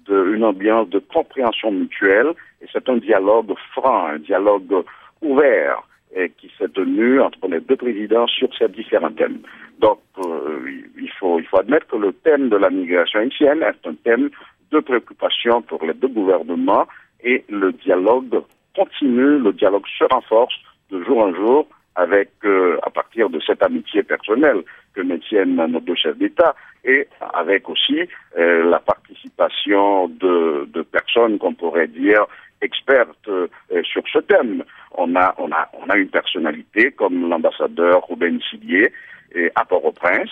[0.06, 4.84] de, une ambiance de compréhension mutuelle et c'est un dialogue franc, un dialogue
[5.22, 5.82] ouvert
[6.14, 9.40] et qui s'est tenu entre les deux présidents sur ces différents thèmes.
[9.78, 10.60] Donc, euh,
[10.98, 14.30] il, faut, il faut admettre que le thème de la migration haïtienne est un thème
[14.72, 16.86] de préoccupation pour les deux gouvernements
[17.22, 18.42] et le dialogue
[18.74, 20.54] continue, le dialogue se renforce
[20.90, 24.62] de jour en jour avec, euh, à partir de cette amitié personnelle
[24.94, 28.00] que maintiennent nos deux chefs d'État et avec aussi
[28.38, 32.26] euh, la participation de, de personnes qu'on pourrait dire
[32.62, 33.48] expertes euh,
[33.82, 34.64] sur ce thème.
[34.92, 38.92] On a, on a, on a une personnalité comme l'ambassadeur Ruben Sidier
[39.34, 40.30] et à Port-au-Prince,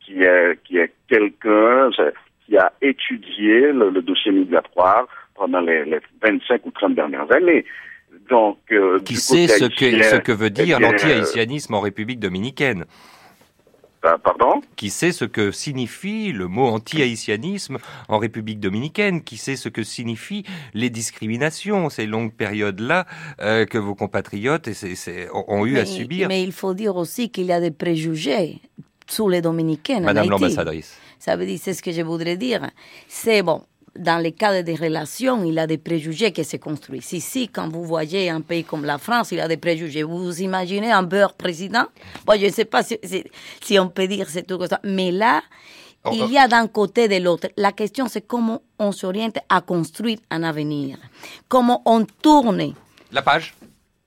[0.00, 1.90] qui est, qui est quelqu'un
[2.44, 7.64] qui a étudié le, le, dossier migratoire pendant les, les 25 ou 30 dernières années.
[8.28, 12.86] Donc, euh, qui sait ce que, ce que veut dire l'anti-haïtianisme en République dominicaine
[14.00, 14.62] Pardon?
[14.76, 17.76] Qui sait ce que signifie le mot anti-haïtianisme
[18.08, 19.22] en République dominicaine?
[19.22, 23.06] Qui sait ce que signifient les discriminations, ces longues périodes-là
[23.42, 26.42] euh, que vos compatriotes et c est, c est, ont eu mais, à subir Mais
[26.42, 28.60] il faut dire aussi qu'il y a des préjugés
[29.06, 30.00] sur les Dominicains.
[30.00, 30.98] Madame l'ambassadrice.
[31.18, 32.70] Ça veut dire, c'est ce que je voudrais dire.
[33.06, 33.62] C'est bon,
[33.96, 37.12] dans le cadre des relations, il y a des préjugés qui se construisent.
[37.12, 40.02] Ici, quand vous voyez un pays comme la France, il y a des préjugés.
[40.02, 41.84] Vous vous imaginez un beurre président?
[42.24, 43.24] Bon, Je ne sais pas si, si,
[43.60, 44.80] si, on peut dire c'est tout ça.
[44.84, 45.42] Mais là,
[46.04, 47.48] oh, il y a d'un côté de l'autre.
[47.56, 50.96] La question, c'est comment on s'oriente à construire un avenir.
[51.48, 52.74] Comment on tourne
[53.12, 53.54] la page,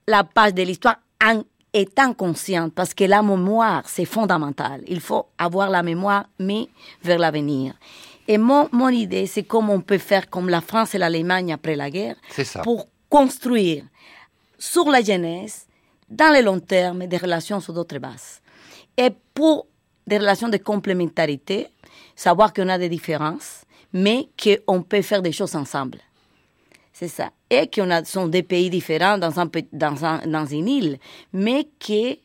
[0.08, 1.42] la page de l'histoire en
[1.74, 4.82] étant consciente, parce que la mémoire, c'est fondamental.
[4.86, 6.68] Il faut avoir la mémoire, mais
[7.02, 7.74] vers l'avenir.
[8.26, 11.76] Et mon, mon idée, c'est comment on peut faire comme la France et l'Allemagne après
[11.76, 12.16] la guerre
[12.62, 13.84] pour construire
[14.58, 15.66] sur la jeunesse,
[16.08, 18.40] dans le long terme, des relations sur d'autres bases.
[18.96, 19.66] Et pour
[20.06, 21.68] des relations de complémentarité,
[22.14, 25.98] savoir qu'on a des différences, mais qu'on peut faire des choses ensemble.
[26.92, 27.30] C'est ça.
[27.50, 30.98] Et qu'on a sont des pays différents dans, un, dans, un, dans une île,
[31.32, 32.18] mais qu'il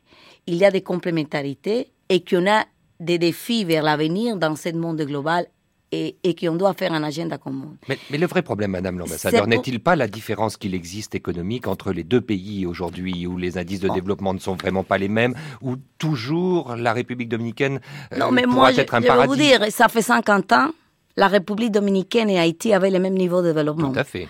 [0.48, 2.66] y a des complémentarités et qu'on a
[3.00, 5.48] des défis vers l'avenir dans ce monde global
[5.92, 7.74] et, et qu'on doit faire un agenda commun.
[7.88, 11.92] Mais, mais le vrai problème, Madame l'ambassadeur, n'est-il pas la différence qu'il existe économique entre
[11.92, 15.34] les deux pays aujourd'hui, où les indices de développement ne sont vraiment pas les mêmes,
[15.62, 17.80] où toujours la République dominicaine
[18.14, 20.02] euh, non, mais pourra moi, être un je, paradis Je vais vous dire, ça fait
[20.02, 20.72] 50 ans,
[21.16, 23.92] la République dominicaine et Haïti avaient le même niveau de développement.
[23.92, 24.28] Tout à fait.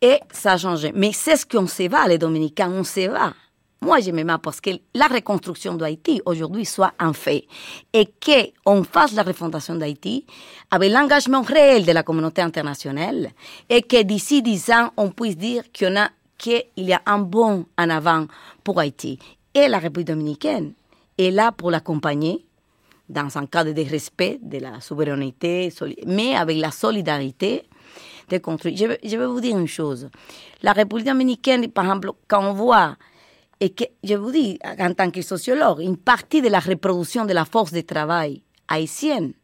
[0.00, 0.92] Et ça a changé.
[0.94, 3.32] Mais c'est ce qu'on se va, les Dominicains, on se va.
[3.82, 7.48] Moi, je me parce que la reconstruction d'Haïti aujourd'hui soit un fait
[7.92, 8.06] et
[8.64, 10.24] qu'on fasse la refondation d'Haïti
[10.70, 13.32] avec l'engagement réel de la communauté internationale
[13.68, 17.18] et que d'ici dix ans, on puisse dire qu'il y, a, qu'il y a un
[17.18, 18.28] bon en avant
[18.62, 19.18] pour Haïti.
[19.52, 20.74] Et la République dominicaine
[21.18, 22.46] est là pour l'accompagner
[23.08, 25.72] dans un cadre de respect de la souveraineté,
[26.06, 27.64] mais avec la solidarité
[28.28, 28.76] de construire.
[28.76, 30.08] Je je vais vous dire une chose.
[30.62, 32.96] La République dominicaine, par exemple, quand on voit
[33.62, 37.32] et que, je vous dis, en tant que sociologue, une partie de la reproduction de
[37.32, 39.34] la force de travail haïtienne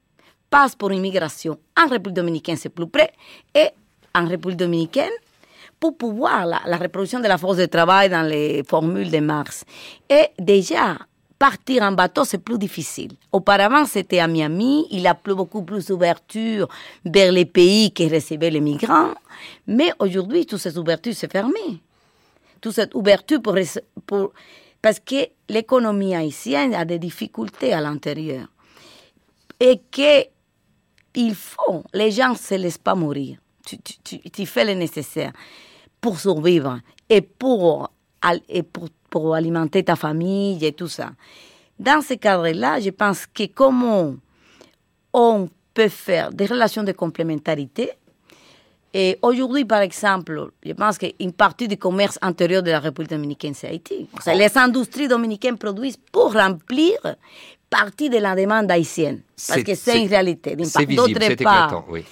[0.50, 1.56] passe pour immigration.
[1.80, 3.12] En République dominicaine, c'est plus près.
[3.54, 3.68] Et
[4.16, 5.12] en République dominicaine,
[5.78, 9.64] pour pouvoir la, reproduction de la force de travail dans les formules de Marx.
[10.10, 10.98] Et déjà,
[11.38, 13.12] partir en bateau, c'est plus difficile.
[13.30, 16.66] Auparavant, c'était à Miami, il a plus, beaucoup plus d'ouverture
[17.04, 19.12] vers les pays qui recevaient les migrants.
[19.68, 21.82] Mais aujourd'hui, toutes ces ouvertures sont fermées
[22.60, 24.32] toute cette ouverture pour,
[24.82, 28.48] parce que l'économie haïtienne a des difficultés à l'intérieur
[29.60, 30.26] et que
[31.14, 33.38] il faut, les gens ne se laissent pas mourir.
[34.32, 35.32] Tu, fais le nécessaire
[36.00, 37.90] pour survivre et pour,
[38.48, 41.10] et pour, pour alimenter ta famille et tout ça.
[41.78, 44.14] Dans ce cadre-là, je pense que comment
[45.12, 47.90] on peut faire des relations de complémentarité
[48.94, 53.52] et aujourd'hui, par exemple, je pense qu'une partie du commerce intérieur de la République dominicaine,
[53.54, 54.08] c'est Haïti.
[54.16, 56.96] O sea, les industries dominicaines produisent pour remplir
[57.68, 59.20] partie de la demande haïtienne.
[59.46, 60.56] Parce que c'est une réalité.
[60.56, 62.04] D'autre part, oui.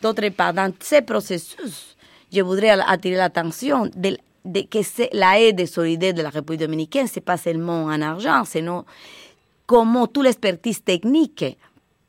[0.00, 1.96] d'autre part, dans ces processus,
[2.32, 4.78] je voudrais attirer l'attention de, de, que
[5.12, 8.64] la aide solidaire de la République dominicaine, c'est pas seulement en argent, c'est
[9.66, 11.44] comment toute l'expertise technique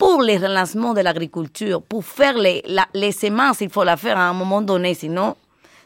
[0.02, 4.18] pour les relancements de l'agriculture, pour faire les, la, les semences, il faut la faire
[4.18, 5.36] à un moment donné, sinon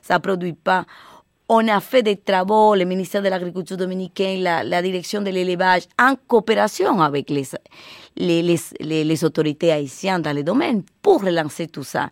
[0.01, 0.85] ça ne produit pas.
[1.49, 6.15] On a fait des travaux, le ministère de l'Agriculture dominicain, la, direction de l'élevage, en
[6.29, 7.43] coopération avec les,
[8.15, 8.41] les,
[8.79, 12.09] les, les, autorités haïtiennes dans le domaine pour relancer tout ça.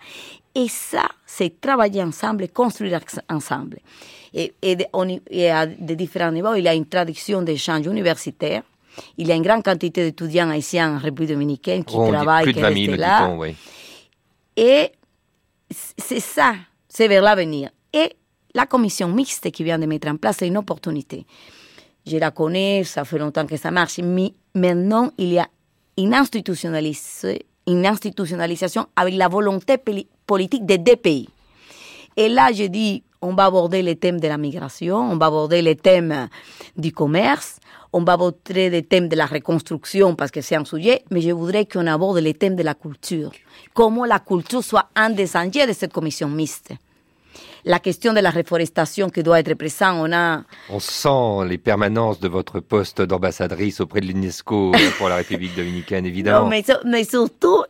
[0.53, 3.77] Et ça, c'est travailler ensemble, construire ensemble.
[4.33, 4.53] Et,
[4.91, 8.63] on, et à différents niveaux, il y a une traduction d'échanges universitaires
[9.17, 12.59] il y a une grande quantité d'étudiants haïtiens en République dominicaine qui travaillent, qui de
[12.61, 13.29] 20 000, restent là.
[13.37, 13.55] oui.
[14.55, 14.91] Et
[15.97, 16.53] c'est ça,
[16.87, 17.69] c'est vers l'avenir.
[17.91, 18.11] Et
[18.53, 21.25] la commission mixte qui vient de mettre en place, c'est une opportunité.
[22.05, 25.47] Je la connais, ça fait longtemps que ça marche, mais maintenant, il y a
[25.97, 26.13] une,
[27.67, 31.29] une institutionnalisation avec la volonté poli- politique des deux pays.
[32.15, 35.61] Et là, je dis, on va aborder les thèmes de la migration, on va aborder
[35.61, 36.27] les thèmes
[36.77, 37.57] du commerce,
[37.93, 41.31] on va aborder les thèmes de la reconstruction parce que c'est un sujet, mais je
[41.31, 43.31] voudrais qu'on aborde les thèmes de la culture.
[43.73, 46.71] Comment la culture soit un des enjeux de cette commission mixte.
[47.65, 50.41] La question de la reforestation qui doit être présente, on a...
[50.69, 56.05] On sent les permanences de votre poste d'ambassadrice auprès de l'UNESCO pour la République dominicaine,
[56.05, 56.43] évidemment.
[56.43, 57.63] Non, mais, mais surtout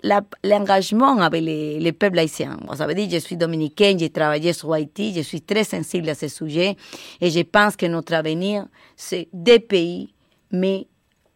[0.44, 2.58] l'engagement avec les, les, peuples haïtiens.
[2.68, 6.16] Vous savez dit, je suis dominicaine, j'ai travaillé sur Haïti, je suis très sensible à
[6.16, 6.76] ce sujet
[7.22, 10.12] et je pense que notre avenir, c'est des pays,
[10.52, 10.88] mais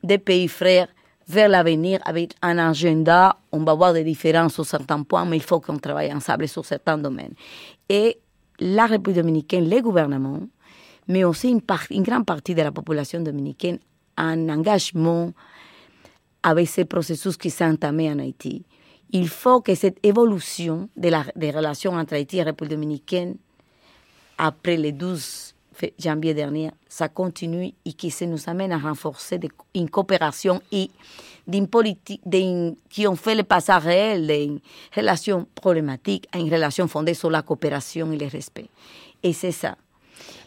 [0.04, 0.88] des pays frères
[1.28, 3.38] vers l'avenir avec un agenda.
[3.52, 6.65] On va avoir des différences sur certains points, mais il faut qu'on travaille ensemble sur
[6.65, 7.34] certains domaines.
[7.89, 8.17] Et
[8.60, 10.41] la République dominicaine, les gouvernements,
[11.08, 13.80] mais aussi une, part, une grande partie de la population dominicaine,
[14.17, 15.32] un engagement
[16.43, 18.65] avec ces processus qui s'est entamé en Haïti.
[19.12, 23.36] Il faut que cette évolution des relations entre Haïti et la République dominicaine,
[24.38, 25.47] après le 12
[25.99, 29.39] janvier dernier, ça continue et que ça nous amène à renforcer
[29.75, 30.89] une coopération et
[31.69, 32.21] politique
[32.89, 34.59] qui ont fait le passage réel d'une
[34.95, 38.69] relation problématique à une relation fondée sur la coopération et le respect.
[39.23, 39.75] Et c'est ça.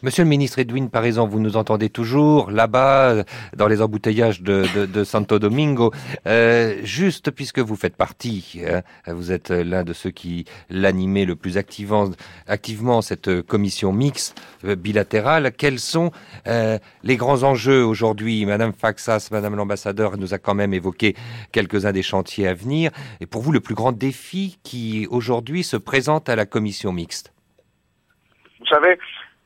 [0.03, 3.23] Monsieur le ministre Edwin, par exemple, vous nous entendez toujours là-bas,
[3.55, 5.91] dans les embouteillages de, Santo Domingo.
[6.27, 11.35] Euh, juste puisque vous faites partie, hein, vous êtes l'un de ceux qui l'animaient le
[11.35, 16.11] plus activement, cette commission mixte euh, bilatérale, quels sont
[16.47, 18.45] euh, les grands enjeux aujourd'hui?
[18.45, 21.15] Madame Faxas, Madame l'ambassadeur nous a quand même évoqué
[21.51, 22.91] quelques-uns des chantiers à venir.
[23.19, 27.33] Et pour vous, le plus grand défi qui aujourd'hui se présente à la commission mixte?
[28.69, 28.97] Savez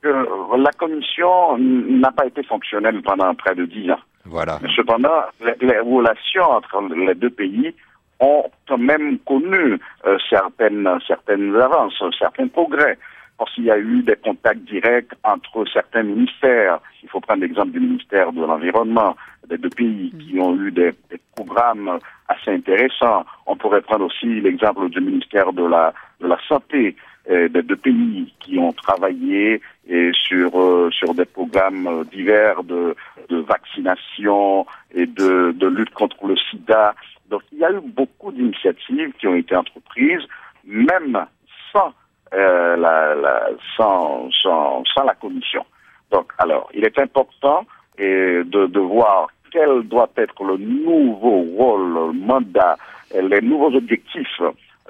[0.06, 4.00] que la commission n'a pas été fonctionnelle pendant près de dix ans.
[4.26, 4.60] Voilà.
[4.62, 7.74] Mais cependant, les, relations entre les deux pays
[8.20, 12.98] ont quand même connu euh, certaines, certaines avances, certains progrès.
[13.38, 16.80] Parce qu'il y a eu des contacts directs entre certains ministères.
[17.04, 19.16] Il faut prendre l'exemple du ministère de l'Environnement
[19.50, 22.00] des deux pays qui ont eu des, des, programmes
[22.30, 23.26] assez intéressants.
[23.46, 26.96] On pourrait prendre aussi l'exemple du ministère de la, de la Santé
[27.30, 32.96] euh, des deux pays qui ont travaillé et sur, euh, sur des programmes divers de,
[33.30, 36.94] de vaccination et de, de lutte contre le sida.
[37.30, 40.22] Donc il y a eu beaucoup d'initiatives qui ont été entreprises,
[40.66, 41.26] même
[41.72, 41.94] sans,
[42.34, 45.66] euh, la, la, sans, sans, sans, la commission.
[46.12, 47.66] Donc alors, il est important
[47.98, 52.76] et de, de voir quel doit être le nouveau rôle, le mandat,
[53.14, 54.42] les nouveaux objectifs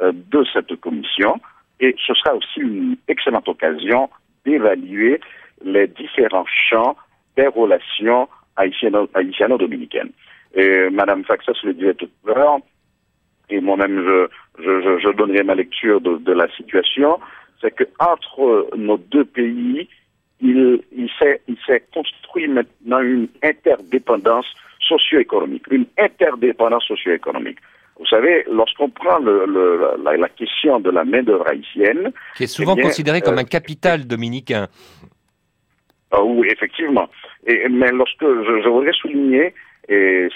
[0.02, 1.40] euh, de cette commission.
[1.80, 4.10] Et ce sera aussi une excellente occasion
[4.46, 5.20] d'évaluer
[5.64, 6.96] les différents champs
[7.36, 10.12] des relations haïtiano-dominicaines.
[10.54, 12.60] Et Madame Faxas le disait tout à l'heure,
[13.50, 17.20] et moi-même je, donnerai ma lecture de, de la situation,
[17.62, 19.90] c'est que entre nos deux pays,
[20.40, 24.48] il, il s'est construit maintenant une interdépendance
[24.80, 27.58] socio-économique, une interdépendance socio-économique.
[27.98, 32.12] Vous savez, lorsqu'on prend le, le, la, la, question de la main-d'œuvre haïtienne.
[32.36, 34.68] Qui est souvent eh bien, considérée comme euh, un capital dominicain.
[36.12, 37.08] Ah, oui, effectivement.
[37.48, 39.54] Et, mais lorsque je, je voudrais souligner
[39.88, 40.28] et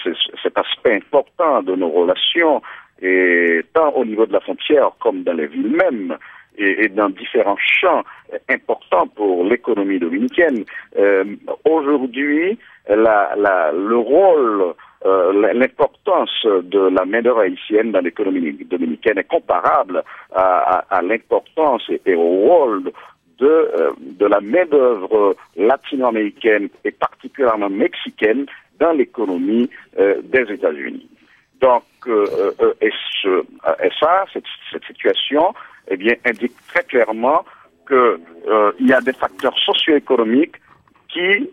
[0.42, 2.62] cet aspect important de nos relations,
[3.02, 6.16] et tant au niveau de la frontière comme dans les villes mêmes,
[6.56, 8.04] et, et dans différents champs
[8.48, 10.64] importants pour l'économie dominicaine.
[10.98, 11.24] Euh,
[11.64, 12.58] Aujourd'hui,
[12.88, 14.74] la, la, le rôle,
[15.04, 20.02] l'importance de la main-d'œuvre haïtienne dans l'économie dominicaine est comparable
[20.34, 22.92] à, l'importance et, au rôle
[23.38, 28.46] de, euh, de la main-d'œuvre latino-américaine et particulièrement mexicaine
[28.80, 31.08] dans l'économie euh, des États-Unis.
[31.60, 32.90] Donc, euh, euh, et,
[34.00, 35.54] ça, cette, cette, situation,
[35.88, 37.44] eh bien, indique très clairement
[37.84, 38.18] que
[38.78, 40.56] il y a des facteurs socio-économiques
[41.08, 41.50] qui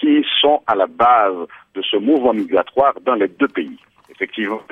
[0.00, 1.46] qui sont à la base
[1.76, 3.78] de ce mouvement migratoire dans les deux pays.
[4.10, 4.62] Effectivement,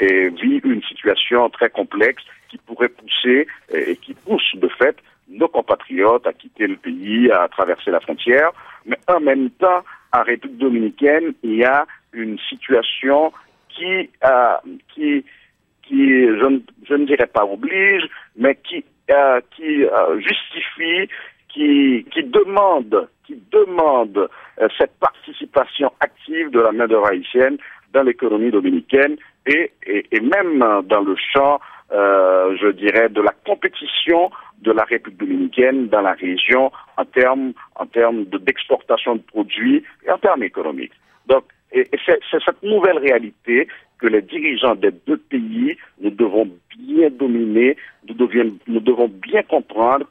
[0.00, 4.96] et vit une situation très complexe qui pourrait pousser et qui pousse de fait
[5.28, 8.50] nos compatriotes à quitter le pays, à traverser la frontière,
[8.86, 13.32] mais en même temps, en République dominicaine, il y a une situation
[13.68, 14.56] qui, euh,
[14.94, 15.24] qui,
[15.82, 21.10] qui je, ne, dirais pas oblige, mais qui, euh, qui euh, justifie,
[21.48, 24.16] qui, qui demande, qui demande
[24.60, 27.58] euh, cette participation active de la main-d'œuvre haïtienne
[27.92, 29.16] dans l'économie dominicaine
[29.46, 31.60] et, et, même dans le champ,
[31.92, 34.30] euh, je dirais, de la compétition
[34.62, 37.86] de la République dominicaine dans la région en termes en
[38.40, 40.92] d'exportation de, produits et en termes économiques.
[41.26, 43.68] Donc, et, c'est cette nouvelle réalité
[43.98, 46.48] que les dirigeants des deux pays, nous devons
[46.78, 47.76] bien dominer,
[48.08, 48.16] nous,
[48.66, 50.06] nous devons bien comprendre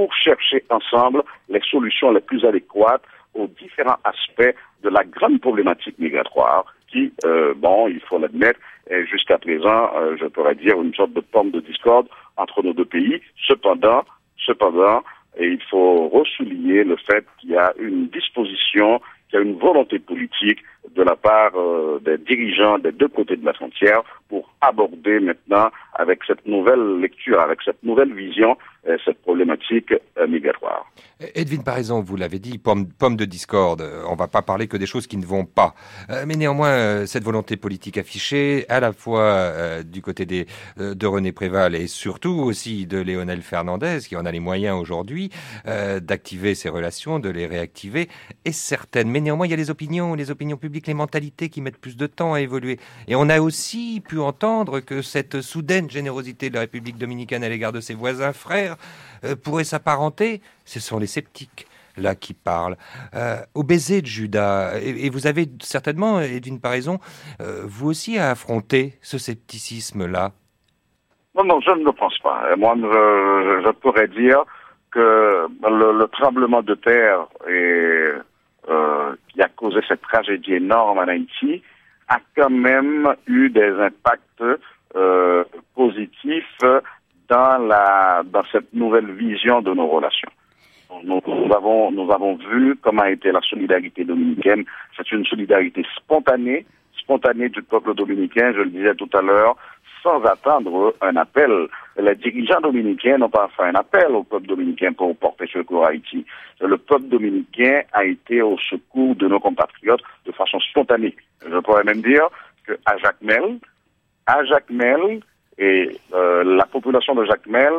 [0.00, 3.02] pour chercher ensemble les solutions les plus adéquates
[3.34, 9.04] aux différents aspects de la grande problématique migratoire qui, euh, bon, il faut l'admettre, est
[9.04, 12.86] jusqu'à présent, euh, je pourrais dire, une sorte de pomme de discorde entre nos deux
[12.86, 13.20] pays.
[13.46, 14.04] Cependant,
[14.38, 15.02] cependant,
[15.36, 19.58] et il faut ressouligner le fait qu'il y a une disposition, qu'il y a une
[19.58, 20.60] volonté politique
[20.96, 25.68] de la part euh, des dirigeants des deux côtés de la frontière pour aborder maintenant,
[25.94, 28.56] avec cette nouvelle lecture, avec cette nouvelle vision,
[29.04, 30.90] cette problématique euh, migratoire.
[31.34, 34.78] Edwin Paraison, vous l'avez dit, pomme, pomme, de discorde, on ne va pas parler que
[34.78, 35.74] des choses qui ne vont pas.
[36.08, 40.46] Euh, mais néanmoins, euh, cette volonté politique affichée, à la fois euh, du côté des,
[40.78, 45.30] de René Préval et surtout aussi de Léonel Fernandez, qui en a les moyens aujourd'hui
[45.66, 48.08] d'activer ces relations, de les réactiver,
[48.44, 49.10] est certaine.
[49.10, 51.96] Mais néanmoins, il y a les opinions, les opinions publiques, les mentalités qui mettent plus
[51.96, 52.78] de temps à évoluer.
[53.08, 57.48] Et on a aussi pu entendre que cette soudaine générosité de la République dominicaine à
[57.48, 58.69] l'égard de ses voisins frères
[59.24, 61.66] euh, pourrait s'apparenter, ce sont les sceptiques
[61.96, 62.76] là qui parlent,
[63.14, 64.78] euh, au baiser de Judas.
[64.80, 66.98] Et, et, vous avez certainement, Edwin Paraison,
[67.40, 70.30] euh, vous aussi à affronter ce scepticisme-là.
[71.36, 72.56] Non, non, je ne le pense pas.
[72.56, 74.44] Moi, je, pourrais dire
[74.90, 78.08] que le, le, tremblement de terre et,
[79.28, 81.62] qui a causé cette tragédie énorme en Haïti
[82.08, 84.42] a quand même eu des impacts
[85.74, 86.58] positifs
[87.30, 90.30] dans, cette nouvelle vision de nos relations.
[91.04, 91.22] Nous,
[91.54, 94.64] avons, nous avons vu comment a été la solidarité dominicaine.
[94.96, 96.66] C'est une solidarité spontanée,
[96.98, 99.56] spontanée du peuple dominicain, je le disais tout à l'heure,
[100.02, 101.68] sans attendre un appel.
[101.96, 105.90] Les dirigeants dominicains n'ont pas fait un appel au peuple dominicain pour porter secours à
[105.90, 106.24] Haïti.
[106.60, 111.14] Le peuple dominicain a été au secours de nos compatriotes de façon spontanée.
[111.48, 112.28] Je pourrais même dire
[112.66, 113.58] qu'à Jacmel,
[114.26, 115.20] à Jacmel,
[115.60, 117.72] et euh, la population de Jacmel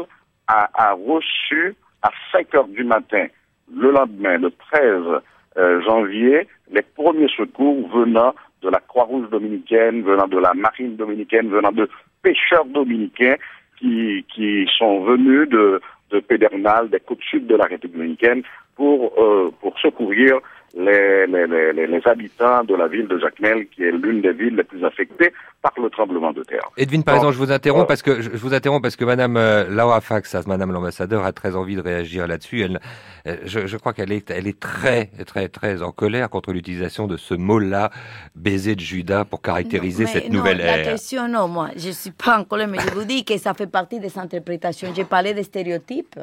[0.47, 3.27] a, reçu à 5 heures du matin,
[3.73, 5.21] le lendemain, le 13
[5.57, 11.49] euh, janvier, les premiers secours venant de la Croix-Rouge dominicaine, venant de la Marine dominicaine,
[11.49, 11.89] venant de
[12.21, 13.35] pêcheurs dominicains
[13.79, 18.43] qui, qui sont venus de, de Pédernal, des côtes sud de la République dominicaine,
[18.75, 20.37] pour, euh, pour secourir
[20.73, 24.55] les, les, les, les, habitants de la ville de Jacmel, qui est l'une des villes
[24.55, 26.69] les plus affectées par le tremblement de terre.
[26.77, 29.67] Edwin, par exemple, je vous interromps parce que je vous interromps parce que Madame euh,
[29.69, 32.61] Laura Fax, Madame l'ambassadeur, a très envie de réagir là-dessus.
[32.61, 32.79] Elle,
[33.27, 37.07] euh, je, je, crois qu'elle est, elle est très, très, très en colère contre l'utilisation
[37.07, 37.91] de ce mot-là,
[38.35, 40.91] baiser de Judas, pour caractériser non, cette non, nouvelle la ère.
[40.93, 43.67] question, non, moi, je suis pas en colère, mais je vous dis que ça fait
[43.67, 44.89] partie des interprétations.
[44.95, 46.19] J'ai parlé des stéréotypes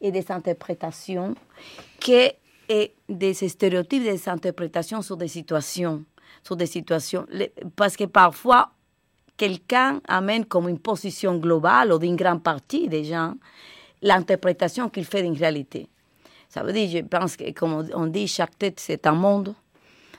[0.00, 1.34] et des interprétations
[2.00, 2.30] que
[2.68, 6.04] et des stéréotypes, des interprétations sur des situations,
[6.42, 7.26] sur des situations,
[7.76, 8.70] parce que parfois
[9.36, 13.34] quelqu'un amène comme une position globale ou d'une grande partie des gens
[14.02, 15.88] l'interprétation qu'il fait d'une réalité.
[16.48, 19.54] Ça veut dire, je pense que, comme on dit, chaque tête c'est un monde.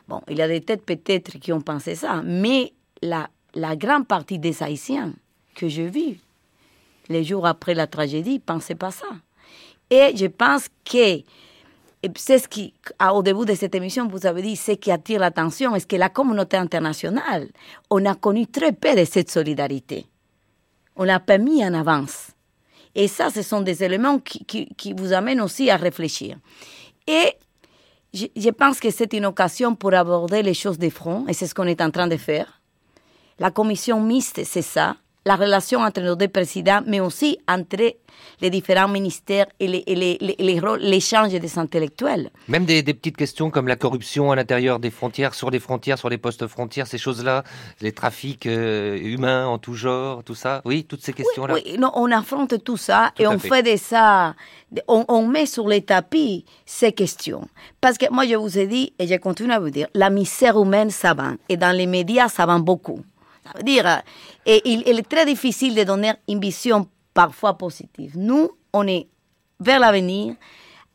[0.08, 4.08] Bon, il y a des têtes peut-être qui ont pensé ça, mais la, la grande
[4.08, 5.14] partie des Haïtiens
[5.56, 6.20] que j'ai vus
[7.10, 9.08] les jours après la tragédie ne pensaient pas ça.
[9.90, 11.22] Et je pense que
[12.16, 12.74] c'est ce qui,
[13.12, 16.10] au début de cette émission, vous avez dit, ce qui attire l'attention, est que la
[16.10, 17.50] communauté internationale,
[17.90, 20.06] on a connu très peu de cette solidarité.
[20.96, 22.32] On l'a pas mis en avance.
[22.94, 26.38] Et ça, ce sont des éléments qui, qui, qui vous amènent aussi à réfléchir.
[27.08, 27.34] Et
[28.14, 31.48] je, je pense que c'est une occasion pour aborder les choses de front, et c'est
[31.48, 32.62] ce qu'on est en train de faire.
[33.38, 34.96] La commission mixte, c'est ça
[35.26, 37.96] la relation entre nos deux présidents, mais aussi entre
[38.42, 42.30] les différents ministères et l'échange les, les, des intellectuels.
[42.48, 45.98] Même des, des, petites questions comme la corruption à l'intérieur des frontières, sur les frontières,
[45.98, 47.44] sur les postes frontières, ces choses-là,
[47.82, 51.56] les trafics euh, humains en tout genre, tout ça, oui, toutes ces questions-là.
[51.56, 53.50] Oui, oui non, on affronte tout ça tout et on fait.
[53.50, 53.64] fait.
[53.64, 54.36] de ça,
[54.88, 57.48] on, on, met sur les tapis ces questions.
[57.82, 60.60] Parce que moi, je vous ai dit, et je continue à vous dire, la misère
[60.60, 63.02] humaine, ça va, et dans les médias, ça va beaucoup.
[63.46, 64.02] Ça veut dire,
[64.46, 68.14] il, est très difficile de donner une vision parfois positive.
[68.16, 69.08] Nous, on est
[69.60, 70.36] vers l'avenir,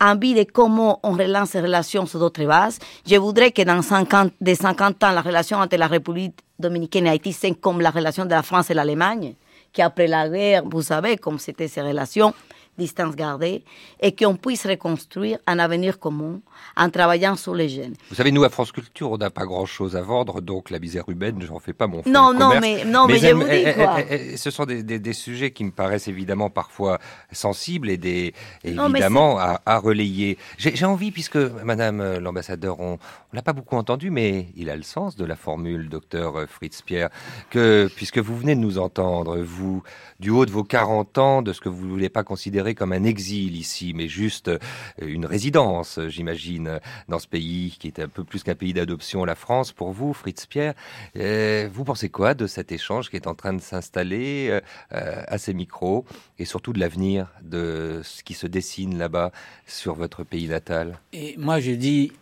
[0.00, 2.78] envie de comment on relance les relations sur d'autres bases.
[3.06, 7.10] Je voudrais que dans 50, de 50 ans, la relation entre la République dominicaine et
[7.10, 9.34] Haïti, c'est comme la relation de la France et l'Allemagne,
[9.72, 12.34] qu'après la guerre, vous savez, comme c'était ces relations,
[12.76, 13.62] distance gardée,
[14.00, 16.40] et qu'on puisse reconstruire un avenir commun
[16.76, 17.94] en travaillant sur les jeunes.
[18.10, 21.08] Vous savez, nous, à France Culture, on n'a pas grand-chose à vendre, donc la misère
[21.08, 23.48] humaine, j'en fais pas mon fonds Non, non, mais, non, mais, Mais je vous dis
[23.50, 24.00] elles- quoi.
[24.00, 26.98] elles- elles- ce sont des, des- des sujets qui me paraissent évidemment parfois
[27.32, 28.34] sensibles et, des,
[28.64, 30.38] Non, évidemment à, à relayer.
[30.58, 34.76] J'ai envie, puisque Madame euh, l'ambassadeur, on, on l'a pas beaucoup entendu, mais il a
[34.76, 37.10] le sens de la formule, docteur euh, Fritz Pierre,
[37.50, 39.82] que puisque vous venez de nous entendre, vous,
[40.18, 42.92] du haut de vos 40 ans, de ce que vous ne voulez pas considérer comme
[42.92, 44.58] un exil ici, mais juste euh,
[45.00, 46.08] une résidence, euh,
[46.50, 49.92] j'imagine, dans ce pays qui est un peu plus qu'un pays d'adoption, la France, pour
[49.92, 50.74] vous, Fritz Pierre.
[51.16, 54.60] Euh, vous pensez quoi de cet échange qui est en train de s'installer euh,
[54.92, 56.04] euh, à ces micros
[56.38, 59.32] et surtout de l'avenir de ce qui se dessine là-bas
[59.66, 60.98] sur votre pays natal?
[61.12, 62.12] Et moi, je dis,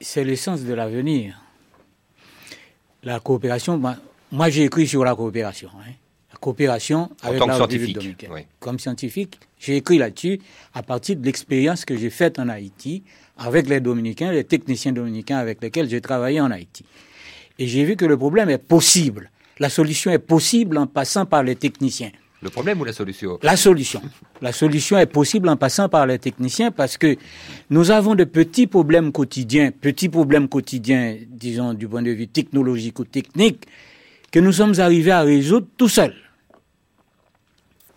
[0.00, 1.40] c'est le sens de l'avenir.
[3.02, 3.96] La coopération, moi,
[4.30, 5.70] moi, j'ai écrit sur la coopération.
[5.80, 5.92] hein.
[6.40, 8.30] Coopération En avec tant que la République scientifique, dominicaine.
[8.32, 8.40] oui.
[8.58, 10.40] Comme scientifique, j'ai écrit là-dessus
[10.74, 13.02] à partir de l'expérience que j'ai faite en Haïti
[13.36, 16.84] avec les Dominicains, les techniciens dominicains avec lesquels j'ai travaillé en Haïti.
[17.58, 19.30] Et j'ai vu que le problème est possible.
[19.58, 22.10] La solution est possible en passant par les techniciens.
[22.42, 23.38] Le problème ou la solution?
[23.42, 24.00] La solution.
[24.40, 27.16] La solution est possible en passant par les techniciens parce que
[27.68, 32.98] nous avons de petits problèmes quotidiens, petits problèmes quotidiens, disons, du point de vue technologique
[32.98, 33.66] ou technique,
[34.32, 36.14] que nous sommes arrivés à résoudre tout seuls.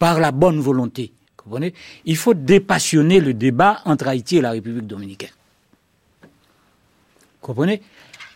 [0.04, 1.14] Par la bonne volonté.
[1.38, 1.74] Comprenez?
[2.04, 5.30] Il faut dépassionner le débat entre Haïti et la République dominicaine.
[7.40, 7.82] Comprenez?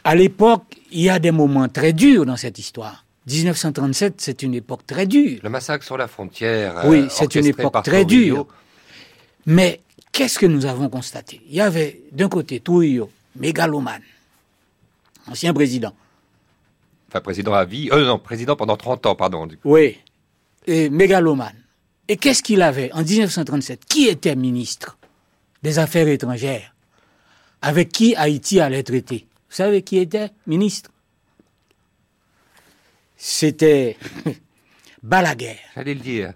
[0.05, 0.63] À l'époque,
[0.93, 3.03] il y a des moments très durs dans cette histoire.
[3.29, 5.41] 1937, c'est une époque très dure.
[5.43, 6.83] Le massacre sur la frontière.
[6.85, 8.47] Oui, euh, c'est une époque très dure.
[9.45, 9.81] Mais
[10.13, 11.41] qu'est-ce que nous avons constaté?
[11.49, 14.03] Il y avait d'un côté Trujillo, mégalomane,
[15.29, 15.93] ancien président.
[17.09, 17.89] Enfin, président à vie.
[17.91, 19.45] Euh, non, président pendant 30 ans, pardon.
[19.47, 19.73] du coup.
[19.73, 19.97] Oui,
[20.67, 21.55] et mégalomane.
[22.07, 24.97] Et qu'est-ce qu'il avait en 1937 Qui était ministre
[25.63, 26.73] des Affaires étrangères?
[27.61, 29.27] Avec qui Haïti allait traiter?
[29.49, 30.91] Vous savez qui était ministre?
[33.15, 33.97] C'était
[35.03, 35.57] Balaguer.
[35.75, 36.33] J'allais le dire.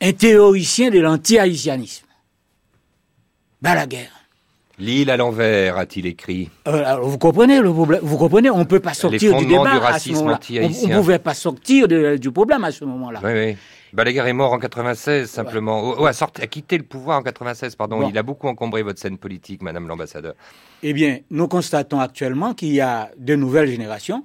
[0.00, 2.06] Un théoricien de l'anti-haïtianisme.
[3.62, 4.08] Balaguer.
[4.78, 6.50] L'île à l'envers, a-t-il écrit.
[6.66, 9.84] Euh, vous comprenez le problème Vous comprenez On ne peut pas sortir du débat du
[9.84, 10.40] à ce moment-là.
[10.50, 13.20] On ne pouvait pas sortir du problème à ce moment-là.
[13.22, 13.56] Oui, oui.
[13.92, 16.00] Balaguer est mort en 96 simplement.
[16.00, 16.10] Ouais.
[16.10, 18.08] a, a, quitté le pouvoir en 96, pardon.
[18.08, 20.34] Il a beaucoup encombré votre scène politique, Madame l'ambassadeur.
[20.82, 24.24] Eh bien, nous constatons actuellement qu'il y a de nouvelles générations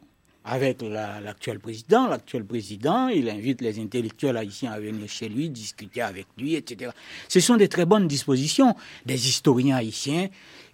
[0.50, 2.08] avec l'actuel président.
[2.08, 6.90] L'actuel président, il invite les intellectuels haïtiens à venir chez lui, discuter avec lui, etc.
[7.28, 8.76] Ce sont des très bonnes dispositions
[9.06, 10.28] des historiens haïtiens.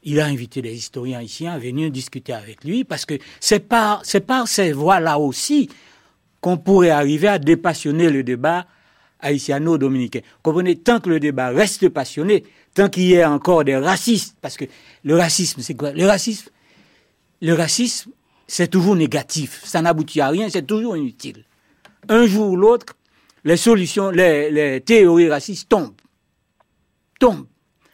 [0.04, 4.04] Il a invité des historiens haïtiens à venir discuter avec lui parce que c'est par,
[4.26, 5.70] par ces voies-là aussi
[6.40, 8.68] qu'on pourrait arriver à dépassionner le débat
[9.20, 10.22] haïtiano-dominicain.
[10.42, 14.56] Comprenez, tant que le débat reste passionné, tant qu'il y a encore des racistes, parce
[14.56, 14.66] que
[15.04, 15.92] le racisme, c'est quoi?
[15.92, 16.50] Le racisme,
[17.42, 18.12] le racisme,
[18.48, 21.44] c'est toujours négatif, ça n'aboutit à rien, c'est toujours inutile.
[22.10, 22.96] Un jour ou l'autre,
[23.44, 25.94] les solutions, les, théories racistes tombent.
[27.20, 27.48] Tombent.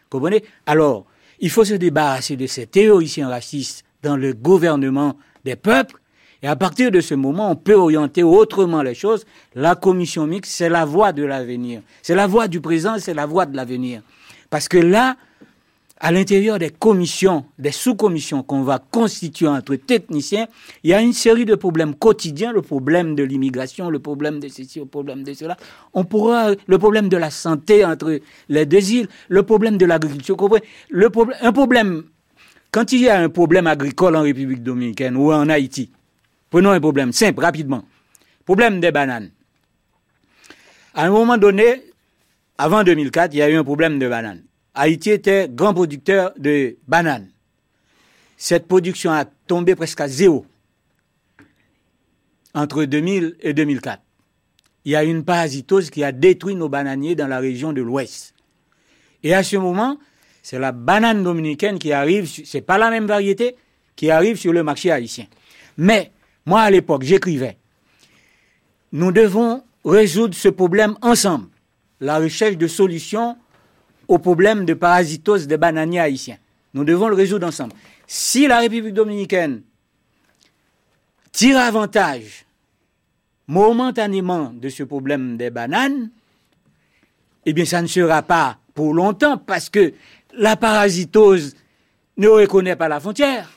[0.10, 0.44] Comprenez?
[0.66, 1.06] Alors,
[1.40, 6.02] il faut se débarrasser de ces théoriciens racistes dans le gouvernement des peuples
[6.44, 9.26] et à partir de ce moment, on peut orienter autrement les choses.
[9.54, 11.82] La commission mixte, c'est la voie de l'avenir.
[12.02, 14.02] C'est la voie du présent, c'est la voie de l'avenir.
[14.50, 15.18] Parce que là,
[16.02, 20.48] à l'intérieur des commissions, des sous-commissions qu'on va constituer entre techniciens,
[20.84, 24.50] il y a une série de problèmes quotidiens, le problème de l'immigration, le problème de
[24.50, 25.56] ceci, le problème de cela.
[25.94, 30.38] On pourra, le problème de la santé entre les deux îles, le problème de l'agriculture.
[30.90, 32.04] Le problème, un problème,
[32.72, 35.92] quand il y a un problème agricole en République dominicaine ou en Haïti,
[36.52, 37.86] Prenons un problème simple, rapidement.
[38.44, 39.32] Problème des bananes.
[40.94, 41.82] À un moment donné,
[42.58, 44.44] avant 2004, il y a eu un problème de bananes.
[44.74, 47.30] Haïti était grand producteur de bananes.
[48.38, 50.46] Cette production a tombé presque à zéro
[52.54, 54.02] entre 2000 et 2004.
[54.86, 58.34] Il y a une parasitose qui a détruit nos bananiers dans la région de l'Ouest.
[59.24, 60.00] Et à ce moment,
[60.42, 63.56] c'est la banane dominicaine qui arrive, c'est pas la même variété,
[63.96, 65.28] qui arrive sur le marché haïtien.
[65.78, 66.12] Mais
[66.46, 67.58] moi, à l'époque, j'écrivais,
[68.92, 71.48] nous devons résoudre ce problème ensemble,
[72.00, 73.38] la recherche de solutions
[74.12, 76.38] au problème de parasitose des bananiers haïtiens.
[76.74, 77.74] Nous devons le résoudre ensemble.
[78.06, 79.62] Si la République dominicaine
[81.32, 82.46] tire avantage
[83.48, 86.10] momentanément de ce problème des bananes,
[87.46, 89.94] eh bien, ça ne sera pas pour longtemps parce que
[90.38, 91.56] la parasitose
[92.18, 93.50] ne reconnaît pas la frontière.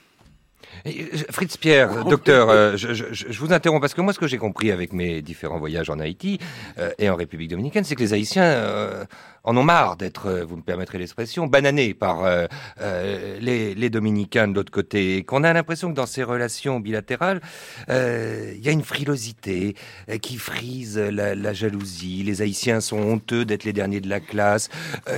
[0.86, 0.90] Euh,
[1.30, 4.38] Fritz Pierre, docteur, euh, je, je, je, vous interromps parce que moi, ce que j'ai
[4.38, 6.38] compris avec mes différents voyages en Haïti
[6.78, 9.06] euh, et en République dominicaine, c'est que les Haïtiens
[9.44, 12.46] en ont marre d'être, euh, vous me permettrez l'expression, bananés par euh,
[12.80, 17.40] euh, les, les, dominicains de l'autre côté, qu'on a l'impression que dans ces relations bilatérales,
[17.88, 19.76] il y a une frilosité
[20.22, 22.22] qui frise la, la, jalousie.
[22.22, 24.70] Les Haïtiens sont honteux d'être les derniers de la classe.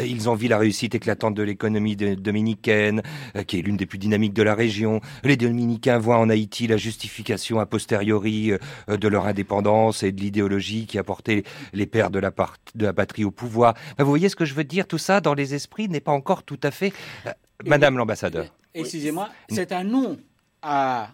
[0.05, 3.03] ils envient la réussite éclatante de l'économie dominicaine,
[3.47, 5.01] qui est l'une des plus dynamiques de la région.
[5.22, 8.53] Les Dominicains voient en Haïti la justification a posteriori
[8.89, 12.33] de leur indépendance et de l'idéologie qui a porté les pères de la,
[12.74, 13.74] de la patrie au pouvoir.
[13.99, 16.42] Vous voyez ce que je veux dire Tout ça, dans les esprits, n'est pas encore
[16.42, 16.92] tout à fait...
[17.26, 17.30] Euh,
[17.64, 18.46] Madame l'ambassadeur.
[18.74, 20.18] Excusez-moi, c'est un nom
[20.60, 21.10] à,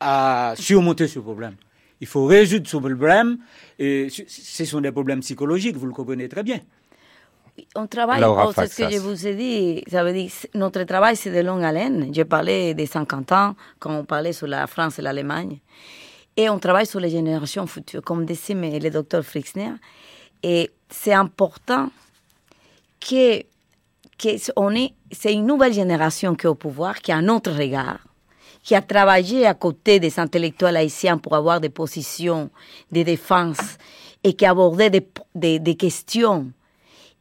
[0.00, 1.56] à surmonter ce problème.
[2.00, 3.38] Il faut résoudre ce problème.
[3.78, 6.60] Et ce sont des problèmes psychologiques, vous le comprenez très bien.
[7.74, 8.22] On travaille,
[8.54, 11.62] c'est ce que je vous ai dit, ça veut dire, notre travail c'est de longue
[11.62, 12.08] haleine.
[12.14, 15.58] J'ai parlé des 50 ans quand on parlait sur la France et l'Allemagne.
[16.38, 19.72] Et on travaille sur les générations futures, comme disait le docteur Frixner.
[20.42, 21.90] Et c'est important
[23.00, 23.40] que,
[24.18, 27.52] que on est, c'est une nouvelle génération qui est au pouvoir, qui a un autre
[27.52, 27.98] regard,
[28.62, 32.50] qui a travaillé à côté des intellectuels haïtiens pour avoir des positions
[32.92, 33.78] de défense
[34.22, 36.50] et qui a abordé des, des, questions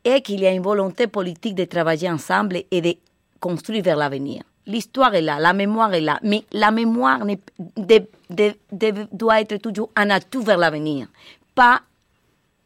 [0.03, 2.95] et qu'il y a une volonté politique de travailler ensemble et de
[3.39, 4.43] construire vers l'avenir.
[4.65, 7.21] L'histoire est là, la mémoire est là, mais la mémoire
[9.11, 11.07] doit être toujours un atout vers l'avenir,
[11.55, 11.81] pas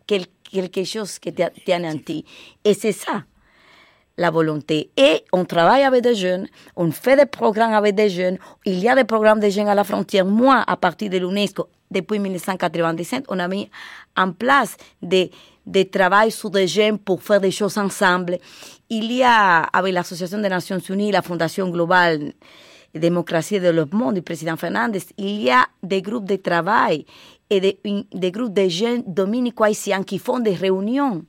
[0.05, 2.25] quelque quelque chose qui t'anéantit.
[2.63, 3.23] Et c'est ça,
[4.17, 4.91] la volonté.
[4.95, 8.37] Et on travaille avec des jeunes, on fait des programmes avec des jeunes.
[8.65, 10.25] Il y a des programmes de jeunes à la frontière.
[10.25, 13.69] Moi, à partir de l'UNESCO, depuis 1997, on a mis
[14.17, 15.31] en place des,
[15.65, 18.37] des travaux sur des jeunes pour faire des choses ensemble.
[18.89, 22.33] Il y a, avec l'Association des Nations Unies, la Fondation Globale
[22.99, 27.05] Démocratie et Développement du président Fernandez, il y a des groupes de travail
[27.49, 31.23] et des, groupes de jeunes dominico haïtiens qui font des réunions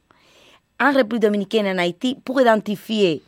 [0.80, 3.22] en République dominicaine, en Haïti, pour identifier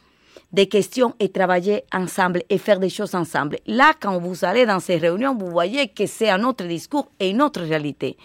[0.53, 3.59] des questions et travailler ensemble et faire des choses ensemble.
[3.67, 7.31] Là, quand vous allez dans ces réunions, vous voyez que c'est un autre discours et
[7.31, 8.17] une autre réalité.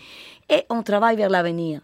[0.49, 1.81] Et on travaille vers l'avenir.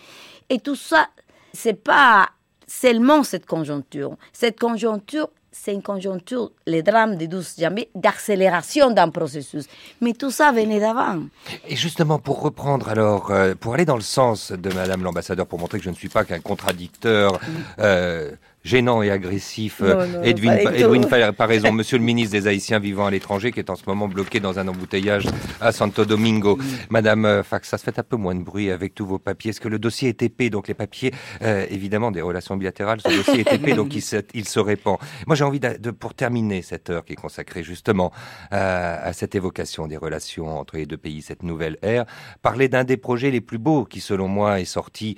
[0.50, 1.08] Et tout ça,
[1.54, 2.30] c'est pas
[2.66, 4.18] seulement cette conjoncture.
[4.34, 5.30] Cette conjoncture,
[5.64, 9.66] c'est une conjoncture, les drames des 12 janvier, d'accélération d'un processus.
[10.02, 11.24] Mais tout ça venait d'avant.
[11.68, 15.60] Et justement, pour reprendre alors, euh, pour aller dans le sens de Madame l'ambassadeur, pour
[15.60, 17.40] montrer que je ne suis pas qu'un contradicteur,
[17.80, 18.32] euh,
[18.64, 19.82] gênant et agressif.
[19.82, 21.72] Euh, Edwin, Edwin pas raison.
[21.78, 24.60] Monsieur le ministre des Haïtiens vivant à l'étranger, qui est en ce moment bloqué dans
[24.60, 25.26] un embouteillage
[25.62, 26.58] à Santo Domingo.
[26.90, 29.52] Madame euh, Fax, ça se fait un peu moins de bruit avec tous vos papiers.
[29.52, 30.50] Est-ce que le dossier est épais?
[30.50, 34.18] Donc les papiers, euh, évidemment, des relations bilatérales, ce dossier est épais, donc il se,
[34.34, 34.98] il se répand.
[35.26, 38.12] Moi, j'ai envie de, pour terminer cette heure qui est consacrée justement
[38.52, 42.06] à cette évocation des relations entre les deux pays, cette nouvelle ère,
[42.42, 45.16] parler d'un des projets les plus beaux qui, selon moi, est sorti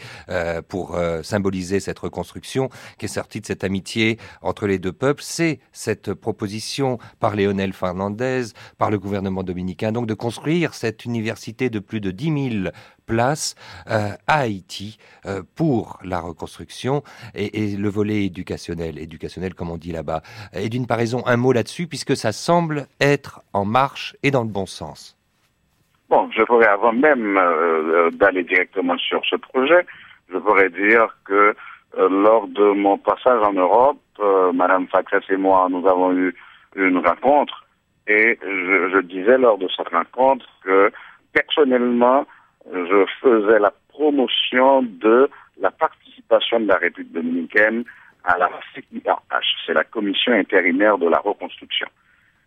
[0.67, 5.59] pour symboliser cette reconstruction, qui est sorti de cette amitié entre les deux peuples, c'est
[5.71, 8.45] cette proposition par Léonel Fernandez,
[8.79, 12.71] par le gouvernement dominicain, donc de construire cette université de plus de 10 000
[13.05, 13.53] places
[13.87, 17.03] euh, à Haïti euh, pour la reconstruction
[17.35, 20.23] et, le volet éducationnel, éducationnel comme on dit là-bas.
[20.53, 24.49] Et d'une paraison, un mot là-dessus, puisque ça semble être en marche et dans le
[24.49, 25.15] bon sens.
[26.09, 29.85] Bon, je pourrais avant même euh, d'aller directement sur ce projet,
[30.31, 31.53] je pourrais dire que euh,
[31.97, 36.35] lors de mon passage en Europe, euh, Madame Faxas et moi, nous avons eu
[36.75, 37.65] une rencontre
[38.07, 40.91] et je, je, disais lors de cette rencontre que
[41.33, 42.25] personnellement,
[42.71, 45.29] je faisais la promotion de
[45.59, 47.83] la participation de la République dominicaine
[48.23, 51.87] à la CIRH, c'est la Commission intérimaire de la reconstruction.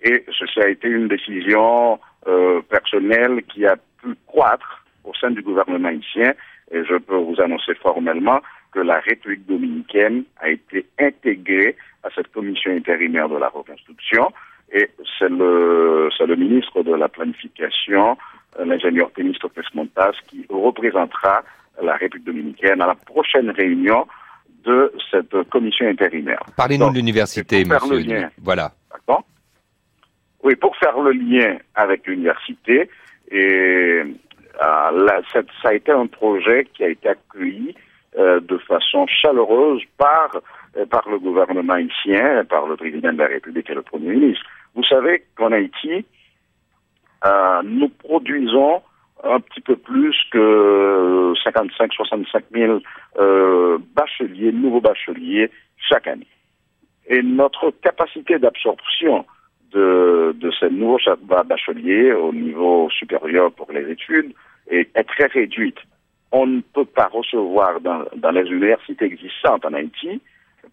[0.03, 5.43] Et ceci a été une décision euh, personnelle qui a pu croître au sein du
[5.43, 6.34] gouvernement haïtien
[6.70, 8.40] et je peux vous annoncer formellement
[8.73, 14.33] que la République dominicaine a été intégrée à cette commission intérimaire de la reconstruction
[14.73, 18.16] et c'est le, le ministre de la planification,
[18.59, 19.37] euh, l'ingénieur Témis
[19.75, 21.43] Montas, qui représentera
[21.83, 24.07] la République dominicaine à la prochaine réunion
[24.64, 26.41] de cette commission intérimaire.
[26.57, 27.99] Parlez-nous de l'université, monsieur.
[27.99, 28.73] Lien, voilà.
[30.43, 32.91] Oui, pour faire le lien avec l'université,
[33.31, 34.03] et
[34.61, 37.77] euh, ça a été un projet qui a été accueilli
[38.19, 40.31] euh, de façon chaleureuse par,
[40.77, 44.45] euh, par le gouvernement haïtien, par le président de la République et le Premier ministre.
[44.75, 46.05] Vous savez qu'en Haïti,
[47.25, 48.83] euh, nous produisons
[49.25, 52.81] un petit peu plus que 55-65 000
[53.19, 56.27] euh, bacheliers, nouveaux bacheliers chaque année.
[57.07, 59.25] Et notre capacité d'absorption
[59.73, 60.99] de, de ces nouveaux
[61.47, 64.33] bacheliers au niveau supérieur pour les études
[64.69, 65.79] est, est très réduite
[66.33, 70.20] on ne peut pas recevoir dans, les universités existantes en Haïti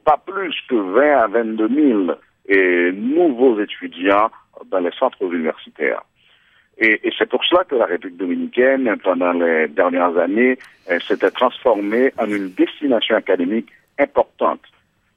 [0.06, 2.12] pas plus que 20 à 22 000
[2.48, 4.32] et nouveaux étudiants
[4.72, 6.02] dans les centres universitaires.
[6.78, 10.58] Et, c'est pour cela que la République dominicaine, pendant les dernières années,
[11.06, 14.62] s'était transformée en une destination académique importante.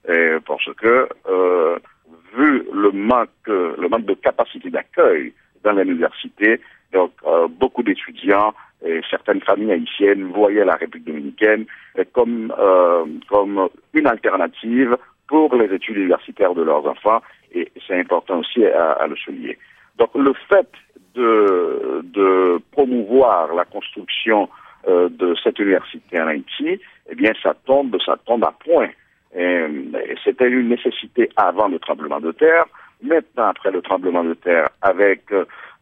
[0.04, 1.78] parce que, euh,
[2.36, 5.32] vu le manque, le manque de capacité d'accueil
[5.62, 6.60] dans l'université,
[6.92, 8.52] donc euh, beaucoup d'étudiants
[8.84, 11.66] et certaines familles haïtiennes voyaient la République dominicaine
[12.12, 14.96] comme, euh, comme une alternative
[15.28, 17.22] pour les études universitaires de leurs enfants,
[17.54, 19.58] et c'est important aussi à, le souligner.
[19.98, 20.68] Donc le fait
[21.14, 24.48] de, de promouvoir la construction
[24.88, 28.88] euh, de cette université en Haïti, eh bien ça tombe, ça tombe à point.
[30.24, 32.64] C'était une nécessité avant le tremblement de terre.
[33.02, 35.22] Maintenant, après le tremblement de terre, avec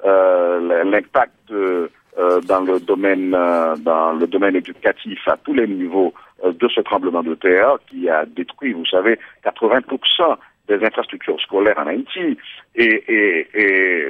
[0.04, 6.12] euh, l'impact euh, dans le domaine euh, dans le domaine éducatif à tous les niveaux
[6.44, 10.36] euh, de ce tremblement de terre qui a détruit, vous savez, 80%
[10.68, 12.36] des infrastructures scolaires en Haïti
[12.74, 14.08] et, et, et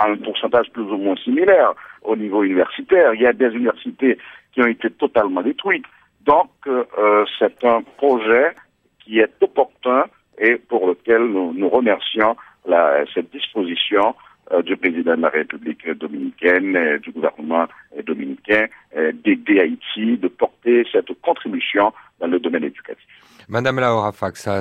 [0.00, 3.14] un pourcentage plus ou moins similaire au niveau universitaire.
[3.14, 4.18] Il y a des universités
[4.52, 5.86] qui ont été totalement détruites.
[6.22, 8.52] Donc, euh, c'est un projet
[9.00, 10.04] qui est opportun
[10.38, 14.29] et pour lequel nous, nous remercions la, cette disposition euh,
[14.64, 17.66] du président de la République dominicaine, euh, du gouvernement
[18.06, 23.06] dominicain, euh, d'aider Haïti, de porter cette contribution dans le domaine éducatif.
[23.48, 24.60] Madame Laura Faxa,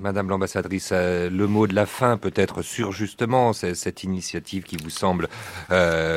[0.00, 5.28] Madame l'ambassadrice, le mot de la fin peut-être sur justement cette initiative qui vous semble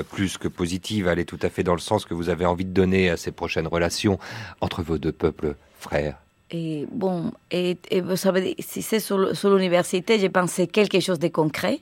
[0.10, 2.64] plus que positive, elle est tout à fait dans le sens que vous avez envie
[2.64, 4.20] de donner à ces prochaines relations
[4.62, 6.16] entre vos deux peuples frères.
[6.50, 11.28] Et bon, et, vous savez, si c'est sur, sur l'université, j'ai pensé quelque chose de
[11.28, 11.82] concret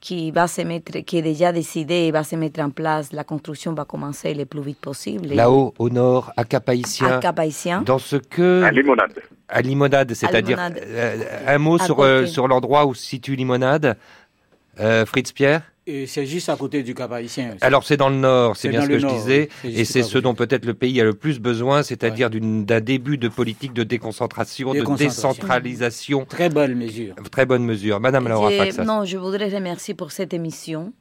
[0.00, 3.12] qui va se mettre, qui est déjà décidé et va se mettre en place.
[3.12, 5.28] La construction va commencer le plus vite possible.
[5.28, 7.16] Là-haut, au nord, à Cap-Haïtien.
[7.16, 7.82] À Cap-Haïtien.
[7.82, 8.62] Dans ce que.
[8.62, 9.12] À Limonade.
[9.48, 10.58] À Limonade, c'est-à-dire.
[10.60, 11.16] Euh,
[11.46, 13.96] un mot À sur, euh, sur l'endroit où se situe Limonade.
[14.78, 17.50] Euh, Fritz Pierre Et c'est juste à côté du Cap Haïtien.
[17.54, 17.58] aussi.
[17.64, 20.02] Alors c'est dans le nord, c'est bien ce que le je nord, disais, et c'est
[20.02, 23.84] ce dont peut-être le pays a le plus besoin, c'est-à-dire d'un début de politique de
[23.84, 26.24] déconcentration, de décentralisation.
[26.24, 27.14] Très belle mesure.
[27.30, 28.00] Très bonne mesure.
[28.00, 28.84] Madame Laura Faxas.
[28.84, 30.92] non, je voudrais remercier pour cette émission.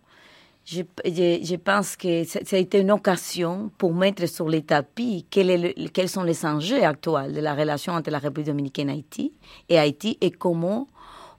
[0.67, 4.63] Je, je- je pense que ça ça a été une occasion pour mettre sur les
[4.63, 8.47] tapis quel est le- quels sont les enjeux actuels de la relation entre la République
[8.47, 9.33] dominicaine et Haïti,
[9.69, 10.87] et Haïti et comment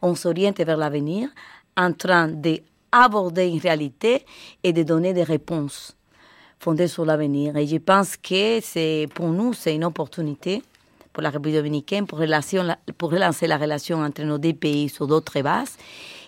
[0.00, 1.28] on s'oriente vers l'avenir
[1.76, 4.24] en train d'aborder une réalité
[4.62, 5.96] et de donner des réponses
[6.58, 7.56] fondées sur l'avenir.
[7.56, 10.62] Et je pense que c'est pour nous, c'est une opportunité
[11.12, 12.64] pour la République dominicaine pour, relation,
[12.98, 15.76] pour relancer la relation entre nos deux pays sur d'autres bases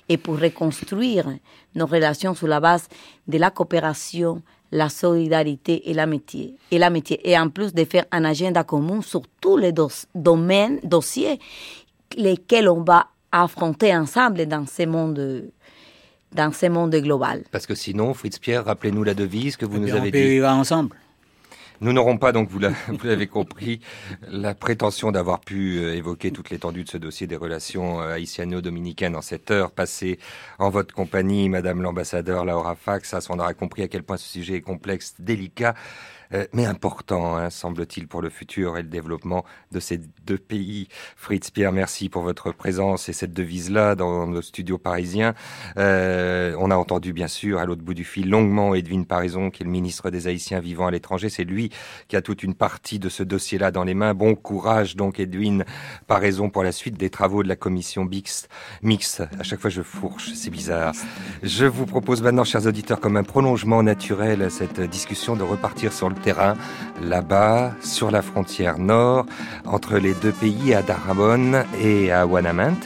[0.09, 1.27] et pour reconstruire
[1.75, 2.89] nos relations sur la base
[3.27, 4.43] de la coopération,
[4.73, 6.55] la solidarité et l'amitié.
[6.71, 7.21] Et l'amitié.
[7.29, 9.75] Et en plus de faire un agenda commun sur tous les
[10.15, 11.39] domaines, dossiers,
[12.17, 15.51] lesquels on va affronter ensemble dans ce monde,
[16.33, 17.45] dans ce monde global.
[17.51, 20.45] Parce que sinon, Fritz Pierre, rappelez-nous la devise que vous Eh nous avez on dit.
[20.61, 20.97] ensemble.
[21.81, 22.59] Nous n'aurons pas, donc vous
[23.05, 23.81] l'avez compris,
[24.29, 29.15] la prétention d'avoir pu euh, évoquer toute l'étendue de ce dossier des relations euh, haïtiano-dominicaines
[29.15, 30.19] en cette heure passée
[30.59, 33.09] en votre compagnie, Madame l'ambassadeur Laura Fax.
[33.11, 35.75] Ça, on aura compris à quel point ce sujet est complexe, délicat,
[36.35, 40.89] euh, mais important, hein, semble-t-il, pour le futur et le développement de ces deux pays.
[41.17, 45.35] Fritz Pierre, merci pour votre présence et cette devise-là dans nos studios parisiens.
[45.77, 49.63] Euh, on a entendu, bien sûr, à l'autre bout du fil, longuement Edwin Parison, qui
[49.63, 51.29] est le ministre des Haïtiens vivant à l'étranger.
[51.29, 51.71] C'est lui
[52.09, 54.15] qui a toute une partie de ce dossier-là dans les mains.
[54.15, 55.65] Bon courage, donc, Edwin
[56.07, 58.49] Parison, pour la suite des travaux de la commission Bix.
[58.83, 59.21] Mix.
[59.39, 60.33] À chaque fois, je fourche.
[60.35, 60.95] C'est bizarre.
[61.43, 65.93] Je vous propose maintenant, chers auditeurs, comme un prolongement naturel à cette discussion, de repartir
[65.93, 66.55] sur le terrain,
[67.03, 69.27] là-bas, sur la frontière nord,
[69.65, 72.79] entre les deux pays, à Darabon et à Wanamant,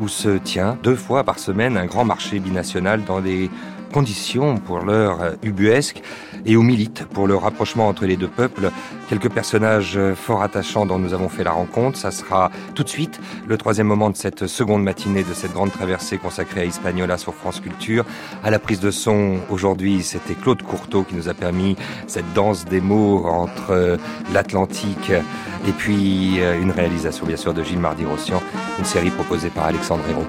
[0.00, 3.50] où se tient deux fois par semaine un grand marché binational dans des
[3.94, 6.02] conditions pour l'heure ubuesques
[6.44, 8.72] et où militent pour le rapprochement entre les deux peuples
[9.08, 11.96] quelques personnages fort attachants dont nous avons fait la rencontre.
[11.96, 15.70] Ça sera tout de suite le troisième moment de cette seconde matinée de cette grande
[15.70, 18.04] traversée consacrée à Hispaniola sur France Culture.
[18.42, 21.76] À la prise de son aujourd'hui, c'était Claude Courteau qui nous a permis
[22.08, 23.96] cette danse des mots entre
[24.32, 25.12] l'Atlantique
[25.66, 28.42] et puis euh, une réalisation bien sûr de Gilles Mardi-Rossian,
[28.78, 30.26] une série proposée par Alexandre Hérault.